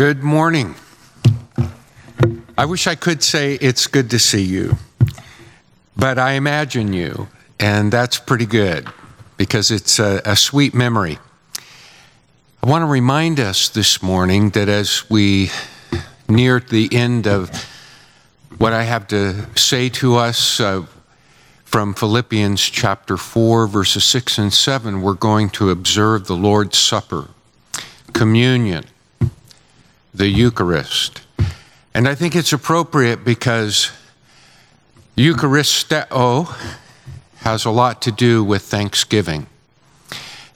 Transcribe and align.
Good 0.00 0.22
morning. 0.22 0.76
I 2.56 2.64
wish 2.64 2.86
I 2.86 2.94
could 2.94 3.22
say 3.22 3.56
it's 3.56 3.86
good 3.86 4.08
to 4.12 4.18
see 4.18 4.40
you, 4.40 4.78
but 5.94 6.18
I 6.18 6.32
imagine 6.32 6.94
you, 6.94 7.28
and 7.58 7.92
that's 7.92 8.18
pretty 8.18 8.46
good 8.46 8.88
because 9.36 9.70
it's 9.70 9.98
a, 9.98 10.22
a 10.24 10.36
sweet 10.36 10.72
memory. 10.72 11.18
I 12.62 12.70
want 12.70 12.80
to 12.80 12.86
remind 12.86 13.40
us 13.40 13.68
this 13.68 14.02
morning 14.02 14.48
that 14.56 14.70
as 14.70 15.04
we 15.10 15.50
near 16.30 16.60
the 16.60 16.88
end 16.92 17.26
of 17.26 17.50
what 18.56 18.72
I 18.72 18.84
have 18.84 19.06
to 19.08 19.54
say 19.54 19.90
to 20.00 20.16
us 20.16 20.60
uh, 20.60 20.86
from 21.66 21.92
Philippians 21.92 22.62
chapter 22.62 23.18
4, 23.18 23.66
verses 23.66 24.04
6 24.04 24.38
and 24.38 24.50
7, 24.50 25.02
we're 25.02 25.12
going 25.12 25.50
to 25.50 25.68
observe 25.68 26.26
the 26.26 26.36
Lord's 26.36 26.78
Supper, 26.78 27.28
communion 28.14 28.86
the 30.14 30.28
Eucharist. 30.28 31.22
And 31.94 32.08
I 32.08 32.14
think 32.14 32.36
it's 32.36 32.52
appropriate 32.52 33.24
because 33.24 33.90
Eucharisteo 35.16 36.54
has 37.38 37.64
a 37.64 37.70
lot 37.70 38.02
to 38.02 38.12
do 38.12 38.44
with 38.44 38.62
Thanksgiving. 38.62 39.46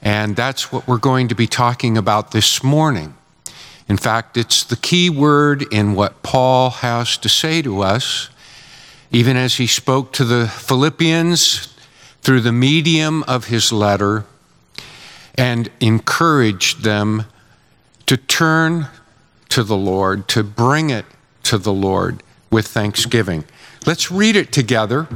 And 0.01 0.35
that's 0.35 0.71
what 0.71 0.87
we're 0.87 0.97
going 0.97 1.27
to 1.29 1.35
be 1.35 1.47
talking 1.47 1.97
about 1.97 2.31
this 2.31 2.63
morning. 2.63 3.15
In 3.87 3.97
fact, 3.97 4.37
it's 4.37 4.63
the 4.63 4.75
key 4.75 5.09
word 5.09 5.65
in 5.71 5.95
what 5.95 6.23
Paul 6.23 6.69
has 6.69 7.17
to 7.17 7.29
say 7.29 7.61
to 7.61 7.81
us, 7.81 8.29
even 9.11 9.37
as 9.37 9.55
he 9.55 9.67
spoke 9.67 10.11
to 10.13 10.23
the 10.23 10.47
Philippians 10.47 11.73
through 12.21 12.41
the 12.41 12.51
medium 12.51 13.23
of 13.23 13.45
his 13.45 13.71
letter 13.71 14.25
and 15.35 15.69
encouraged 15.79 16.83
them 16.83 17.25
to 18.05 18.17
turn 18.17 18.87
to 19.55 19.63
the 19.63 19.77
Lord, 19.77 20.27
to 20.27 20.43
bring 20.43 20.89
it 20.89 21.05
to 21.43 21.57
the 21.57 21.71
Lord 21.71 22.21
with 22.51 22.67
thanksgiving. 22.67 23.45
Let's 23.85 24.11
read 24.11 24.35
it 24.35 24.51
together. 24.51 25.07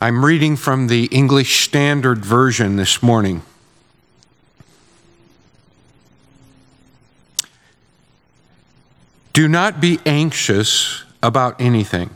I'm 0.00 0.24
reading 0.24 0.56
from 0.56 0.86
the 0.86 1.04
English 1.12 1.62
Standard 1.62 2.24
Version 2.24 2.76
this 2.76 3.02
morning. 3.02 3.42
Do 9.34 9.46
not 9.46 9.78
be 9.78 9.98
anxious 10.06 11.04
about 11.22 11.60
anything, 11.60 12.08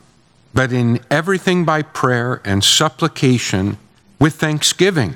but 0.55 0.73
in 0.73 1.01
everything 1.11 1.67
by 1.67 1.83
prayer 1.83 2.41
and 2.43 2.65
supplication 2.65 3.77
with 4.19 4.37
thanksgiving. 4.37 5.15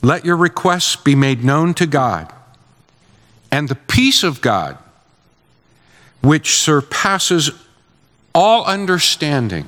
Let 0.00 0.24
your 0.24 0.38
requests 0.38 0.96
be 0.96 1.14
made 1.14 1.44
known 1.44 1.74
to 1.74 1.84
God 1.84 2.32
and 3.50 3.68
the 3.68 3.74
peace 3.74 4.22
of 4.22 4.40
God, 4.40 4.78
which 6.20 6.56
surpasses 6.56 7.50
all 8.34 8.64
understanding, 8.64 9.66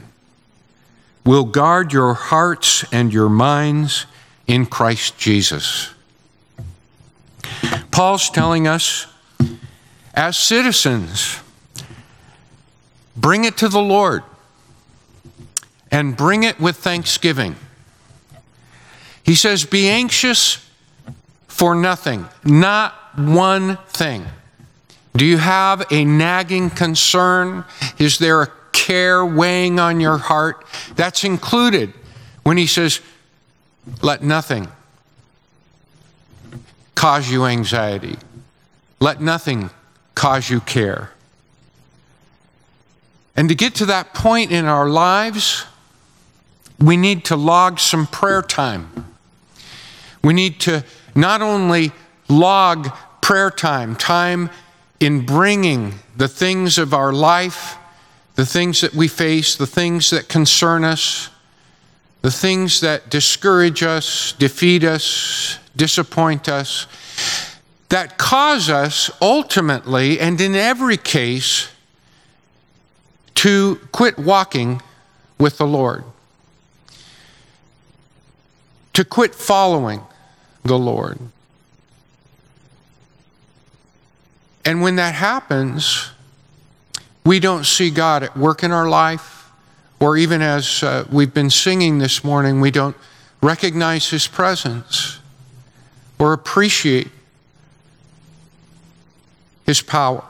will 1.25 1.45
guard 1.45 1.93
your 1.93 2.15
hearts 2.15 2.85
and 2.93 3.13
your 3.13 3.29
minds 3.29 4.07
in 4.47 4.67
Christ 4.67 5.19
Jesus. 5.19 5.91
Paul's 7.91 8.31
telling 8.31 8.67
us, 8.67 9.07
as 10.15 10.37
citizens, 10.37 11.41
bring 13.17 13.45
it 13.45 13.57
to 13.59 13.69
the 13.69 13.81
Lord 13.81 14.23
and 15.91 16.17
bring 16.17 16.43
it 16.43 16.59
with 16.59 16.77
thanksgiving. 16.77 17.57
He 19.23 19.35
says, 19.35 19.65
Be 19.65 19.89
anxious 19.89 20.69
for 21.53 21.75
nothing, 21.75 22.27
not 22.45 22.95
one 23.15 23.77
thing. 23.89 24.25
Do 25.15 25.27
you 25.27 25.37
have 25.37 25.85
a 25.93 26.03
nagging 26.03 26.71
concern? 26.71 27.65
Is 27.99 28.19
there 28.19 28.41
a 28.41 28.51
care 28.73 29.25
weighing 29.25 29.79
on 29.79 30.01
your 30.01 30.17
heart? 30.17 30.65
That's 30.97 31.25
included 31.25 31.93
when 32.43 32.57
he 32.57 32.67
says, 32.67 33.03
let 34.01 34.23
nothing 34.23 34.67
cause 36.95 37.31
you 37.31 37.45
anxiety. 37.45 38.17
Let 38.99 39.21
nothing 39.21 39.69
cause 40.15 40.49
you 40.49 40.61
care. 40.61 41.11
And 43.37 43.51
to 43.51 43.55
get 43.55 43.75
to 43.77 43.87
that 43.87 44.15
point 44.15 44.51
in 44.51 44.65
our 44.65 44.89
lives, 44.89 45.67
we 46.79 46.97
need 46.97 47.27
to 47.27 47.37
log 47.37 47.79
some 47.79 48.07
prayer 48.07 48.41
time. 48.41 49.15
We 50.25 50.33
need 50.33 50.59
to 50.61 50.85
not 51.15 51.43
only 51.43 51.93
log 52.29 52.91
prayer 53.21 53.51
time, 53.51 53.97
time 53.97 54.51
in 55.01 55.27
bringing 55.27 55.95
the 56.17 56.29
things 56.29 56.79
of 56.79 56.95
our 56.95 57.13
life, 57.13 57.77
the 58.35 58.47
things 58.47 58.81
that 58.81 58.95
we 58.95 59.09
face, 59.09 59.57
the 59.57 59.67
things 59.67 60.11
that 60.11 60.29
concern 60.29 60.85
us, 60.85 61.29
the 62.23 62.31
things 62.31 62.81
that 62.81 63.11
discourage 63.11 63.83
us, 63.83 64.33
defeat 64.33 64.85
us, 64.85 65.59
disappoint 65.77 66.49
us, 66.49 66.87
that 67.89 68.17
cause 68.17 68.71
us 68.71 69.11
ultimately 69.21 70.19
and 70.19 70.41
in 70.41 70.55
every 70.55 70.97
case 70.97 71.69
to 73.35 73.79
quit 73.91 74.19
walking 74.19 74.81
with 75.39 75.59
the 75.59 75.67
Lord, 75.67 76.05
to 78.93 79.05
quit 79.05 79.35
following 79.35 80.01
the 80.65 80.79
Lord. 80.79 81.19
And 84.65 84.81
when 84.81 84.97
that 84.97 85.15
happens, 85.15 86.11
we 87.25 87.41
don't 87.41 87.65
see 87.65 87.91
God 87.91 88.23
at 88.23 88.37
work 88.37 88.63
in 88.63 88.71
our 88.71 88.89
life, 88.89 89.51
or 90.01 90.17
even 90.17 90.43
as 90.43 90.83
uh, 90.83 91.07
we've 91.11 91.35
been 91.35 91.51
singing 91.51 91.99
this 91.99 92.25
morning, 92.25 92.61
we 92.61 92.71
don't 92.71 92.97
recognize 93.41 94.11
His 94.11 94.27
presence 94.29 95.19
or 96.19 96.33
appreciate 96.33 97.09
His 99.67 99.83
power. 99.83 100.25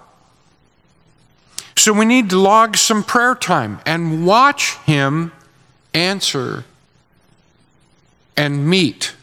So 1.76 1.92
we 1.92 2.04
need 2.04 2.30
to 2.30 2.38
log 2.38 2.76
some 2.76 3.02
prayer 3.02 3.34
time 3.34 3.80
and 3.84 4.26
watch 4.26 4.76
Him 4.84 5.32
answer 5.94 6.64
and 8.36 8.66
meet 8.66 9.14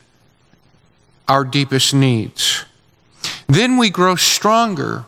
our 1.29 1.45
deepest 1.45 1.94
needs. 1.94 2.66
Then 3.47 3.78
we 3.78 3.90
grow 3.90 4.16
stronger. 4.16 5.06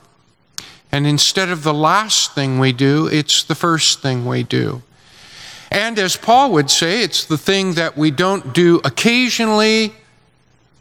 And 0.91 1.07
instead 1.07 1.49
of 1.49 1.63
the 1.63 1.73
last 1.73 2.35
thing 2.35 2.59
we 2.59 2.71
do, 2.71 3.07
it's 3.07 3.43
the 3.43 3.55
first 3.55 4.01
thing 4.01 4.25
we 4.25 4.43
do. 4.43 4.83
And 5.71 5.97
as 5.97 6.17
Paul 6.17 6.51
would 6.51 6.69
say, 6.69 7.01
it's 7.01 7.25
the 7.25 7.37
thing 7.37 7.73
that 7.73 7.97
we 7.97 8.11
don't 8.11 8.53
do 8.53 8.81
occasionally 8.83 9.93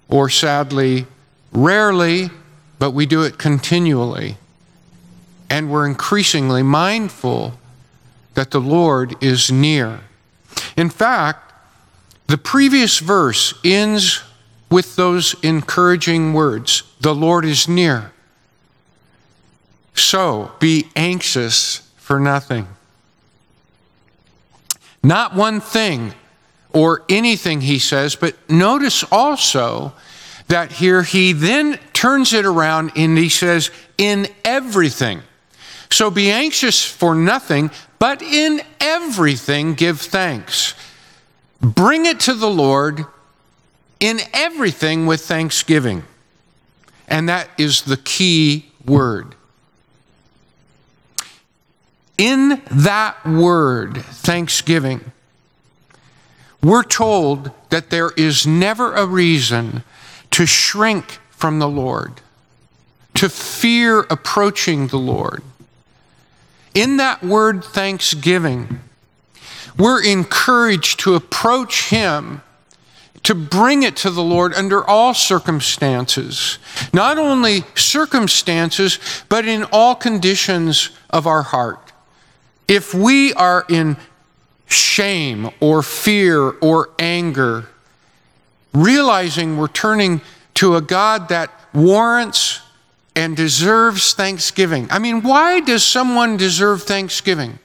or 0.09 0.29
sadly 0.29 1.07
rarely, 1.53 2.31
but 2.79 2.91
we 2.91 3.07
do 3.07 3.23
it 3.23 3.39
continually. 3.39 4.37
And 5.49 5.71
we're 5.71 5.87
increasingly 5.87 6.63
mindful 6.63 7.55
that 8.35 8.51
the 8.51 8.61
Lord 8.61 9.15
is 9.23 9.51
near. 9.51 10.01
In 10.77 10.91
fact, 10.91 11.53
the 12.27 12.39
previous 12.39 12.99
verse 12.99 13.55
ends 13.65 14.23
with 14.71 14.97
those 14.97 15.35
encouraging 15.43 16.33
words 16.33 16.85
The 17.01 17.15
Lord 17.15 17.45
is 17.45 17.69
near. 17.69 18.13
So 19.95 20.53
be 20.59 20.89
anxious 20.97 21.89
for 21.97 22.19
nothing. 22.19 22.67
Not 25.03 25.35
one 25.35 25.61
thing 25.61 26.15
or 26.73 27.03
anything, 27.09 27.61
he 27.61 27.79
says, 27.79 28.15
but 28.15 28.37
notice 28.49 29.03
also 29.11 29.93
that 30.49 30.73
here 30.73 31.03
he 31.03 31.33
then 31.33 31.79
turns 31.93 32.33
it 32.33 32.45
around 32.45 32.93
and 32.97 33.17
he 33.17 33.29
says, 33.29 33.71
in 33.99 34.27
everything. 34.45 35.23
So 35.91 36.11
be 36.11 36.31
anxious 36.31 36.85
for 36.85 37.15
nothing, 37.15 37.71
but 37.99 38.23
in 38.23 38.63
everything 38.81 39.75
give 39.75 40.01
thanks. 40.01 40.75
Bring 41.61 42.07
it 42.07 42.21
to 42.21 42.35
the 42.35 42.51
Lord 42.51 43.05
in 44.01 44.21
everything 44.33 45.07
with 45.07 45.21
thanksgiving. 45.21 46.03
And 47.07 47.29
that 47.29 47.51
is 47.59 47.83
the 47.83 47.99
key 47.99 48.71
word. 48.85 49.35
In 52.17 52.63
that 52.71 53.25
word, 53.25 53.99
thanksgiving, 53.99 55.13
we're 56.63 56.83
told 56.83 57.51
that 57.71 57.91
there 57.91 58.11
is 58.17 58.47
never 58.47 58.95
a 58.95 59.07
reason 59.07 59.83
to 60.31 60.47
shrink 60.47 61.19
from 61.31 61.59
the 61.59 61.69
Lord, 61.69 62.21
to 63.15 63.29
fear 63.29 64.01
approaching 64.11 64.89
the 64.89 64.99
Lord. 64.99 65.43
In 66.75 66.99
that 66.99 67.23
word, 67.23 67.65
thanksgiving, 67.65 68.81
we're 69.79 70.05
encouraged 70.05 71.01
to 71.01 71.15
approach 71.15 71.89
Him 71.89 72.43
to 73.23 73.35
bring 73.35 73.83
it 73.83 73.97
to 73.97 74.11
the 74.11 74.23
Lord 74.23 74.55
under 74.55 74.85
all 74.85 75.13
circumstances. 75.15 76.59
Not 76.93 77.19
only 77.19 77.65
circumstances, 77.75 78.99
but 79.29 79.47
in 79.47 79.65
all 79.65 79.95
conditions 79.95 80.91
of 81.11 81.27
our 81.27 81.43
heart. 81.43 81.93
If 82.67 82.95
we 82.95 83.35
are 83.35 83.67
in 83.69 83.97
shame 84.67 85.51
or 85.61 85.83
fear 85.83 86.51
or 86.61 86.91
anger, 86.99 87.69
realizing 88.73 89.57
we're 89.57 89.69
turning 89.69 90.21
to 90.55 90.77
a 90.77 90.81
God 90.81 91.29
that 91.29 91.51
warrants 91.75 92.61
and 93.17 93.37
deserves 93.37 94.15
thanksgiving. 94.15 94.87
I 94.91 94.99
mean, 94.99 95.23
why 95.23 95.61
does 95.61 95.85
someone 95.85 96.37
deserve 96.37 96.85
thanksgiving? 96.85 97.59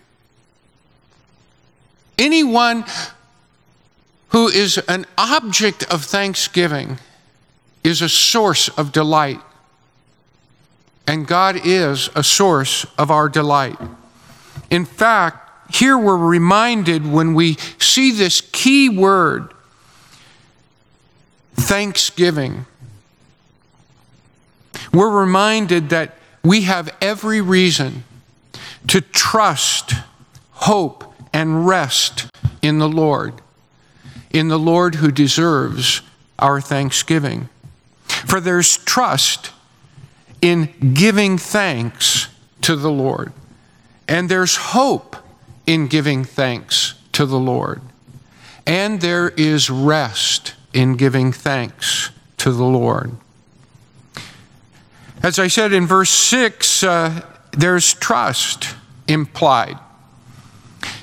Anyone 2.18 2.86
who 4.36 4.50
is 4.50 4.78
an 4.90 5.06
object 5.18 5.90
of 5.90 6.04
thanksgiving 6.04 7.00
is 7.86 8.02
a 8.02 8.10
source 8.10 8.68
of 8.68 8.92
delight. 8.92 9.40
And 11.08 11.26
God 11.26 11.62
is 11.64 12.10
a 12.16 12.22
source 12.22 12.86
of 12.98 13.10
our 13.10 13.30
delight. 13.30 13.78
In 14.70 14.84
fact, 14.84 15.74
here 15.74 15.98
we're 15.98 16.18
reminded 16.18 17.10
when 17.10 17.34
we 17.34 17.54
see 17.80 18.12
this 18.12 18.42
key 18.42 18.90
word, 18.90 19.54
thanksgiving, 21.54 22.66
we're 24.92 25.18
reminded 25.18 25.88
that 25.92 26.18
we 26.44 26.64
have 26.64 26.94
every 27.00 27.40
reason 27.40 28.04
to 28.88 29.00
trust, 29.00 29.94
hope, 30.52 31.06
and 31.32 31.66
rest 31.66 32.28
in 32.62 32.80
the 32.80 32.90
Lord, 32.90 33.36
in 34.36 34.50
the 34.50 34.60
Lord 34.60 34.96
who 34.96 35.12
deserves 35.12 36.02
our 36.38 36.60
thanksgiving. 36.60 37.48
For 38.04 38.42
there's 38.42 38.76
trust 38.76 39.52
in 40.42 40.94
giving 40.94 41.38
thanks 41.38 42.28
to 42.60 42.76
the 42.76 42.92
Lord, 42.92 43.32
and 44.10 44.28
there's 44.28 44.58
hope 44.58 45.16
in 45.66 45.88
giving 45.88 46.26
thanks 46.26 46.96
to 47.14 47.26
the 47.26 47.40
Lord, 47.40 47.82
and 48.68 49.00
there 49.00 49.30
is 49.30 49.70
rest 49.70 50.54
in 50.74 50.98
giving 50.98 51.32
thanks 51.32 52.10
to 52.38 52.52
the 52.52 52.66
Lord. 52.66 53.12
As 55.24 55.40
I 55.40 55.48
said 55.48 55.72
in 55.72 55.88
verse 55.88 56.10
6, 56.10 56.84
uh, 56.84 57.22
there's 57.54 57.94
trust 57.94 58.76
implied. 59.08 59.80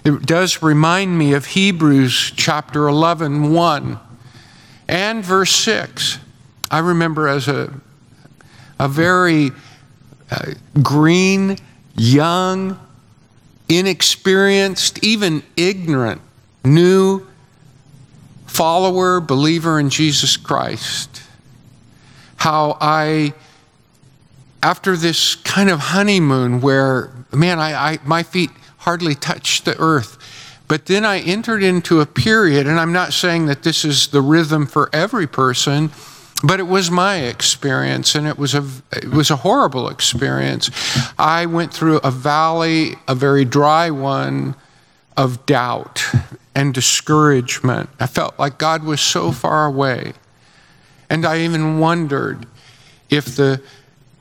It 0.05 0.27
does 0.27 0.63
remind 0.63 1.17
me 1.17 1.33
of 1.35 1.47
Hebrews 1.47 2.33
chapter 2.37 2.89
11, 2.89 3.53
1 3.53 4.01
and 4.89 5.25
verse 5.25 5.55
6. 5.55 6.19
I 6.71 6.79
remember 6.79 7.29
as 7.29 7.49
a, 7.49 7.73
a 8.79 8.89
very 8.89 9.53
uh, 10.31 10.53
green, 10.83 11.57
young, 11.97 12.79
inexperienced, 13.69 15.03
even 15.05 15.43
ignorant, 15.57 16.21
new 16.65 17.27
follower, 18.47 19.21
believer 19.21 19.79
in 19.79 19.89
Jesus 19.89 20.37
Christ, 20.37 21.23
how 22.37 22.77
I 22.81 23.35
after 24.63 24.97
this 24.97 25.35
kind 25.35 25.69
of 25.69 25.81
honeymoon 25.81 26.61
where, 26.61 27.11
man, 27.33 27.59
I, 27.59 27.93
I, 27.93 27.99
my 28.05 28.23
feet 28.23 28.51
hardly 28.83 29.15
touched 29.15 29.65
the 29.65 29.79
earth. 29.79 30.19
But 30.69 30.87
then 30.87 31.05
I 31.05 31.21
entered 31.21 31.63
into 31.63 32.01
a 32.01 32.07
period, 32.07 32.67
and 32.67 32.81
I'm 32.81 32.93
not 32.93 33.13
saying 33.13 33.47
that 33.47 33.63
this 33.63 33.85
is 33.85 34.09
the 34.09 34.23
rhythm 34.23 34.67
for 34.67 34.89
every 34.93 35.27
person, 35.27 35.91
but 36.43 36.61
it 36.61 36.67
was 36.67 36.91
my 36.91 37.17
experience, 37.17 38.15
and 38.15 38.27
it 38.27 38.39
was 38.39 38.55
a 38.55 38.65
it 38.93 39.11
was 39.11 39.31
a 39.31 39.37
horrible 39.37 39.89
experience. 39.89 40.71
I 41.19 41.47
went 41.47 41.73
through 41.73 41.99
a 41.99 42.11
valley, 42.11 42.95
a 43.07 43.15
very 43.15 43.45
dry 43.45 43.91
one, 43.91 44.57
of 45.17 45.47
doubt 45.47 46.03
and 46.55 46.75
discouragement. 46.75 47.89
I 48.01 48.07
felt 48.07 48.39
like 48.39 48.59
God 48.59 48.83
was 48.83 49.01
so 49.01 49.31
far 49.31 49.67
away, 49.67 50.15
and 51.09 51.25
I 51.25 51.41
even 51.41 51.79
wondered 51.79 52.47
if 53.11 53.37
the 53.37 53.63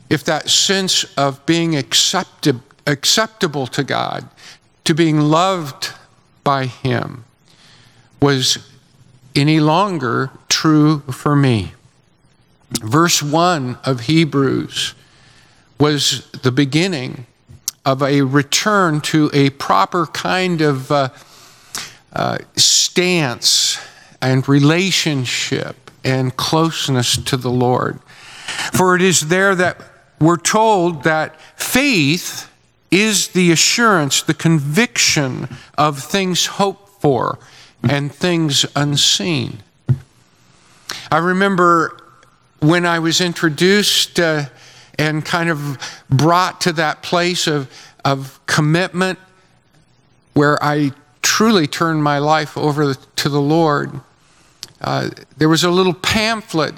if 0.09 0.25
that 0.25 0.49
sense 0.49 1.05
of 1.17 1.45
being 1.45 1.75
accepted, 1.77 2.59
acceptable 2.87 3.67
to 3.67 3.83
God, 3.83 4.27
to 4.83 4.93
being 4.93 5.19
loved 5.19 5.93
by 6.43 6.65
Him, 6.65 7.25
was 8.21 8.59
any 9.35 9.59
longer 9.59 10.31
true 10.49 10.99
for 11.11 11.35
me. 11.35 11.73
Verse 12.71 13.21
1 13.21 13.77
of 13.83 14.01
Hebrews 14.01 14.93
was 15.79 16.29
the 16.43 16.51
beginning 16.51 17.25
of 17.85 18.03
a 18.03 18.21
return 18.21 19.01
to 19.01 19.29
a 19.33 19.49
proper 19.51 20.05
kind 20.05 20.61
of 20.61 20.91
uh, 20.91 21.09
uh, 22.13 22.37
stance 22.55 23.79
and 24.21 24.47
relationship 24.47 25.89
and 26.03 26.35
closeness 26.37 27.17
to 27.17 27.37
the 27.37 27.49
Lord. 27.49 27.99
For 28.73 28.95
it 28.95 29.01
is 29.01 29.21
there 29.21 29.55
that 29.55 29.81
we're 30.19 30.37
told 30.37 31.03
that 31.03 31.39
faith 31.59 32.50
is 32.91 33.29
the 33.29 33.51
assurance, 33.51 34.21
the 34.21 34.33
conviction 34.33 35.47
of 35.77 35.99
things 35.99 36.45
hoped 36.45 36.89
for 37.01 37.39
and 37.83 38.13
things 38.13 38.65
unseen. 38.75 39.63
I 41.09 41.17
remember 41.17 41.97
when 42.59 42.85
I 42.85 42.99
was 42.99 43.21
introduced 43.21 44.19
uh, 44.19 44.45
and 44.99 45.25
kind 45.25 45.49
of 45.49 45.77
brought 46.09 46.61
to 46.61 46.73
that 46.73 47.01
place 47.01 47.47
of, 47.47 47.71
of 48.05 48.39
commitment 48.45 49.17
where 50.33 50.61
I 50.63 50.91
truly 51.21 51.67
turned 51.67 52.03
my 52.03 52.19
life 52.19 52.57
over 52.57 52.93
to 52.93 53.29
the 53.29 53.41
Lord. 53.41 53.99
Uh, 54.79 55.09
there 55.37 55.49
was 55.49 55.63
a 55.63 55.71
little 55.71 55.93
pamphlet, 55.93 56.75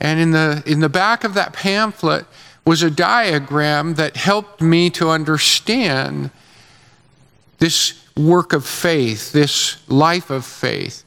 and 0.00 0.18
in 0.18 0.30
the, 0.32 0.62
in 0.66 0.80
the 0.80 0.88
back 0.88 1.24
of 1.24 1.34
that 1.34 1.52
pamphlet, 1.52 2.26
was 2.64 2.82
a 2.82 2.90
diagram 2.90 3.94
that 3.94 4.16
helped 4.16 4.60
me 4.60 4.90
to 4.90 5.10
understand 5.10 6.30
this 7.58 8.00
work 8.16 8.52
of 8.52 8.64
faith, 8.64 9.32
this 9.32 9.88
life 9.88 10.30
of 10.30 10.44
faith. 10.44 11.04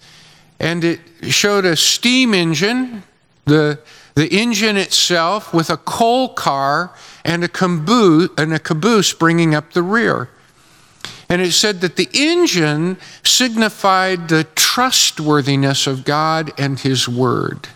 And 0.59 0.83
it 0.83 0.99
showed 1.21 1.65
a 1.65 1.75
steam 1.75 2.33
engine, 2.33 3.03
the, 3.45 3.79
the 4.15 4.27
engine 4.27 4.77
itself, 4.77 5.53
with 5.53 5.69
a 5.69 5.77
coal 5.77 6.29
car 6.29 6.93
and 7.23 7.43
a, 7.43 7.47
caboose, 7.47 8.29
and 8.37 8.53
a 8.53 8.59
caboose 8.59 9.13
bringing 9.13 9.55
up 9.55 9.73
the 9.73 9.83
rear. 9.83 10.29
And 11.29 11.41
it 11.41 11.51
said 11.51 11.81
that 11.81 11.95
the 11.95 12.09
engine 12.13 12.97
signified 13.23 14.29
the 14.29 14.45
trustworthiness 14.55 15.85
of 15.85 16.05
God 16.05 16.51
and 16.57 16.79
His 16.79 17.07
Word. 17.07 17.67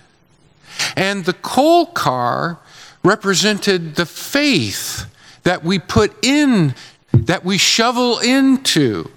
And 0.95 1.25
the 1.25 1.33
coal 1.33 1.87
car 1.87 2.59
represented 3.03 3.95
the 3.95 4.05
faith 4.05 5.05
that 5.43 5.63
we 5.63 5.79
put 5.79 6.13
in, 6.23 6.75
that 7.13 7.43
we 7.43 7.57
shovel 7.57 8.19
into, 8.19 9.09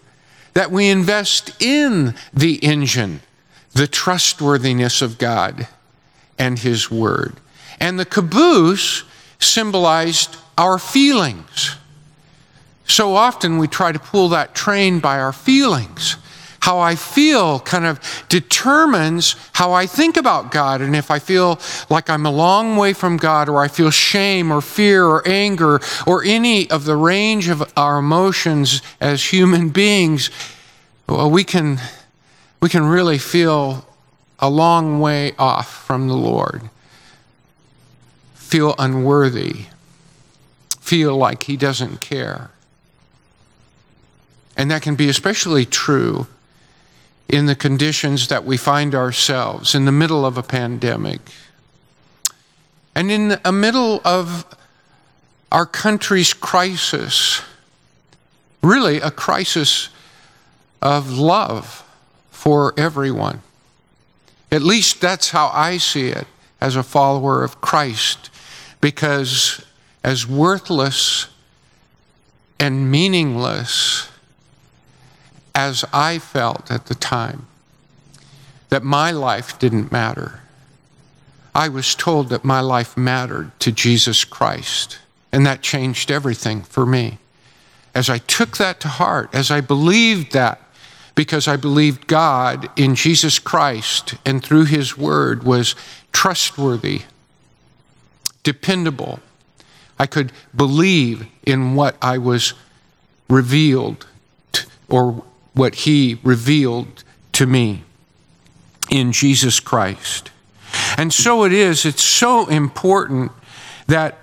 that 0.55 0.71
we 0.71 0.88
invest 0.88 1.61
in 1.62 2.14
the 2.33 2.57
engine, 2.64 3.21
the 3.73 3.87
trustworthiness 3.87 5.03
of 5.03 5.19
God 5.19 5.69
and 6.38 6.59
His 6.59 6.91
Word. 6.91 7.37
And 7.81 7.99
the 7.99 8.05
caboose 8.05 9.05
symbolized 9.38 10.37
our 10.57 10.79
feelings. 10.79 11.76
So 12.87 13.14
often 13.14 13.59
we 13.59 13.69
try 13.69 13.93
to 13.93 13.99
pull 13.99 14.29
that 14.31 14.55
train 14.55 15.00
by 15.00 15.19
our 15.19 15.33
feelings 15.33 16.17
how 16.64 16.78
I 16.78 16.94
feel 16.94 17.61
kind 17.61 17.85
of 17.85 18.00
determines 18.30 19.37
how 19.52 19.73
I 19.73 19.85
think 19.85 20.16
about 20.16 20.50
God. 20.50 20.80
And 20.80 20.97
if 20.97 21.11
I 21.11 21.18
feel 21.18 21.61
like 21.90 22.09
I'm 22.09 22.25
a 22.25 22.30
long 22.30 22.78
way 22.78 22.94
from 22.94 23.18
God, 23.18 23.50
or 23.50 23.61
I 23.61 23.68
feel 23.68 23.90
shame 23.90 24.50
or 24.50 24.62
fear 24.62 25.04
or 25.04 25.23
anger 25.28 25.78
or 26.06 26.25
any 26.25 26.71
of 26.71 26.87
the 26.87 26.97
range 26.97 27.49
of 27.49 27.71
our 27.76 27.99
emotions 27.99 28.80
as 28.99 29.23
human 29.23 29.68
beings, 29.68 30.30
well, 31.06 31.30
we 31.30 31.44
can, 31.44 31.80
we 32.62 32.71
can 32.71 32.87
really 32.87 33.18
feel 33.18 33.87
a 34.38 34.49
long 34.49 35.00
way 35.00 35.33
off 35.38 35.85
from 35.85 36.09
the 36.09 36.16
Lord, 36.16 36.62
feel 38.37 38.75
unworthy, 38.78 39.66
feel 40.80 41.14
like 41.14 41.42
He 41.42 41.59
doesn't 41.59 42.00
care. 42.00 42.52
And 44.56 44.71
that 44.71 44.80
can 44.80 44.94
be 44.94 45.11
especially 45.11 45.66
true 45.66 46.26
in 47.28 47.47
the 47.47 47.54
conditions 47.54 48.28
that 48.28 48.45
we 48.45 48.57
find 48.57 48.95
ourselves 48.95 49.75
in 49.75 49.85
the 49.85 49.93
middle 49.93 50.25
of 50.26 50.37
a 50.37 50.43
pandemic 50.43 51.21
and 52.95 53.11
in 53.11 53.28
the 53.28 53.52
middle 53.52 54.00
of 54.04 54.45
our 55.50 55.66
country's 55.66 56.33
crisis, 56.33 57.43
really 58.62 59.00
a 59.00 59.11
crisis 59.11 59.88
of 60.81 61.11
love 61.11 61.83
for 62.31 62.75
everyone. 62.76 63.43
At 64.52 64.62
least 64.62 65.00
that's 65.00 65.31
how 65.31 65.50
I 65.52 65.78
see 65.78 66.09
it 66.09 66.26
as 66.61 66.76
a 66.76 66.83
follower 66.83 67.43
of 67.43 67.61
Christ. 67.61 68.31
Because 68.81 69.64
as 70.04 70.26
worthless 70.26 71.28
and 72.61 72.90
meaningless 72.90 74.09
as 75.54 75.84
I 75.92 76.18
felt 76.18 76.70
at 76.70 76.87
the 76.87 76.94
time, 76.94 77.46
that 78.70 78.82
my 78.82 79.11
life 79.11 79.58
didn't 79.58 79.92
matter. 79.92 80.40
I 81.54 81.68
was 81.68 81.94
told 81.94 82.28
that 82.30 82.44
my 82.44 82.61
life 82.61 82.96
mattered 82.96 83.52
to 83.61 83.70
Jesus 83.70 84.25
Christ, 84.25 84.99
and 85.30 85.46
that 85.46 85.62
changed 85.62 86.11
everything 86.11 86.62
for 86.62 86.84
me. 86.84 87.18
As 87.94 88.11
I 88.11 88.18
took 88.18 88.56
that 88.56 88.80
to 88.80 88.88
heart, 88.88 89.32
as 89.32 89.52
I 89.52 89.61
believed 89.61 90.32
that, 90.32 90.61
because 91.14 91.46
I 91.46 91.56
believed 91.56 92.08
God 92.08 92.68
in 92.76 92.96
Jesus 92.96 93.38
Christ 93.38 94.16
and 94.26 94.42
through 94.42 94.64
His 94.64 94.99
Word 94.99 95.44
was 95.44 95.76
trustworthy, 96.12 97.02
dependable, 98.42 99.20
I 99.96 100.06
could 100.06 100.32
believe 100.56 101.26
in 101.44 101.76
what 101.76 101.96
I 102.02 102.18
was 102.18 102.54
revealed 103.28 104.06
or 104.88 105.25
what 105.54 105.75
He 105.76 106.18
revealed 106.23 107.02
to 107.32 107.46
me 107.46 107.82
in 108.90 109.12
Jesus 109.12 109.61
Christ. 109.61 110.30
And 110.99 111.12
so 111.12 111.44
it 111.44 111.52
is, 111.52 111.84
it's 111.84 112.02
so 112.02 112.46
important 112.46 113.32
that 113.87 114.18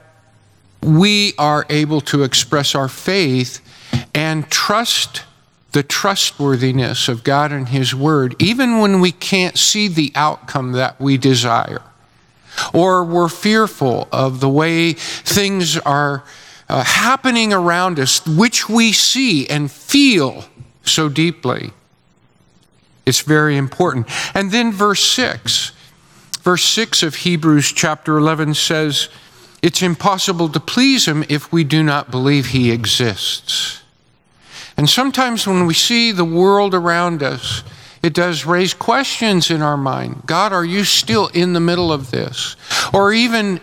we 0.82 1.34
are 1.38 1.66
able 1.70 2.02
to 2.02 2.24
express 2.24 2.76
our 2.76 2.88
faith 2.88 3.60
and 4.14 4.50
trust 4.50 5.24
the 5.72 5.84
trustworthiness 5.84 7.08
of 7.08 7.24
God 7.24 7.52
and 7.52 7.70
His 7.70 7.96
Word, 7.96 8.36
even 8.40 8.80
when 8.80 9.00
we 9.00 9.12
can't 9.12 9.58
see 9.58 9.88
the 9.88 10.12
outcome 10.16 10.74
that 10.74 11.00
we 11.00 11.18
desire, 11.18 11.82
or 12.74 13.06
we're 13.06 13.30
fearful 13.30 14.10
of 14.12 14.42
the 14.42 14.50
way 14.50 14.94
things 14.94 15.78
are 15.78 16.24
uh, 16.68 16.84
happening 16.84 17.54
around 17.54 18.00
us, 18.00 18.26
which 18.26 18.68
we 18.68 18.92
see 18.92 19.48
and 19.48 19.72
feel 19.72 20.46
so 20.84 21.10
deeply. 21.10 21.72
It's 23.06 23.22
very 23.22 23.58
important. 23.58 24.08
And 24.36 24.52
then 24.52 24.72
verse 24.72 25.04
6. 25.04 25.72
Verse 26.42 26.64
6 26.64 27.04
of 27.04 27.16
Hebrews 27.16 27.72
chapter 27.72 28.18
11 28.18 28.56
says, 28.56 29.10
It's 29.62 29.82
impossible 29.82 30.50
to 30.50 30.60
please 30.60 31.08
him 31.08 31.24
if 31.30 31.52
we 31.52 31.64
do 31.64 31.84
not 31.84 32.10
believe 32.10 32.48
he 32.48 32.72
exists. 32.72 33.82
And 34.78 34.90
sometimes 34.90 35.46
when 35.46 35.66
we 35.66 35.74
see 35.74 36.12
the 36.12 36.26
world 36.26 36.74
around 36.74 37.22
us, 37.22 37.64
it 38.02 38.14
does 38.14 38.46
raise 38.46 38.74
questions 38.74 39.52
in 39.52 39.62
our 39.62 39.78
mind. 39.78 40.24
God, 40.26 40.54
are 40.54 40.66
you 40.66 40.84
still 40.84 41.28
in 41.28 41.54
the 41.54 41.60
middle 41.60 41.92
of 41.94 42.10
this? 42.10 42.56
Or 42.94 43.14
even 43.14 43.60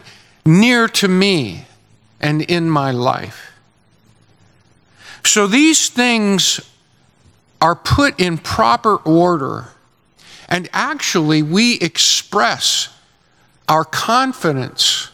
near 0.47 0.87
to 0.89 1.09
me 1.09 1.67
and 2.21 2.43
in 2.43 2.71
my 2.71 2.93
life? 2.93 3.53
So 5.25 5.47
these 5.47 5.89
things 5.89 6.61
are 7.61 7.75
put 7.75 8.21
in 8.21 8.39
proper 8.39 8.97
order. 8.97 9.69
And 10.49 10.69
actually, 10.73 11.43
we 11.43 11.79
express 11.81 12.89
our 13.69 13.85
confidence 13.85 15.11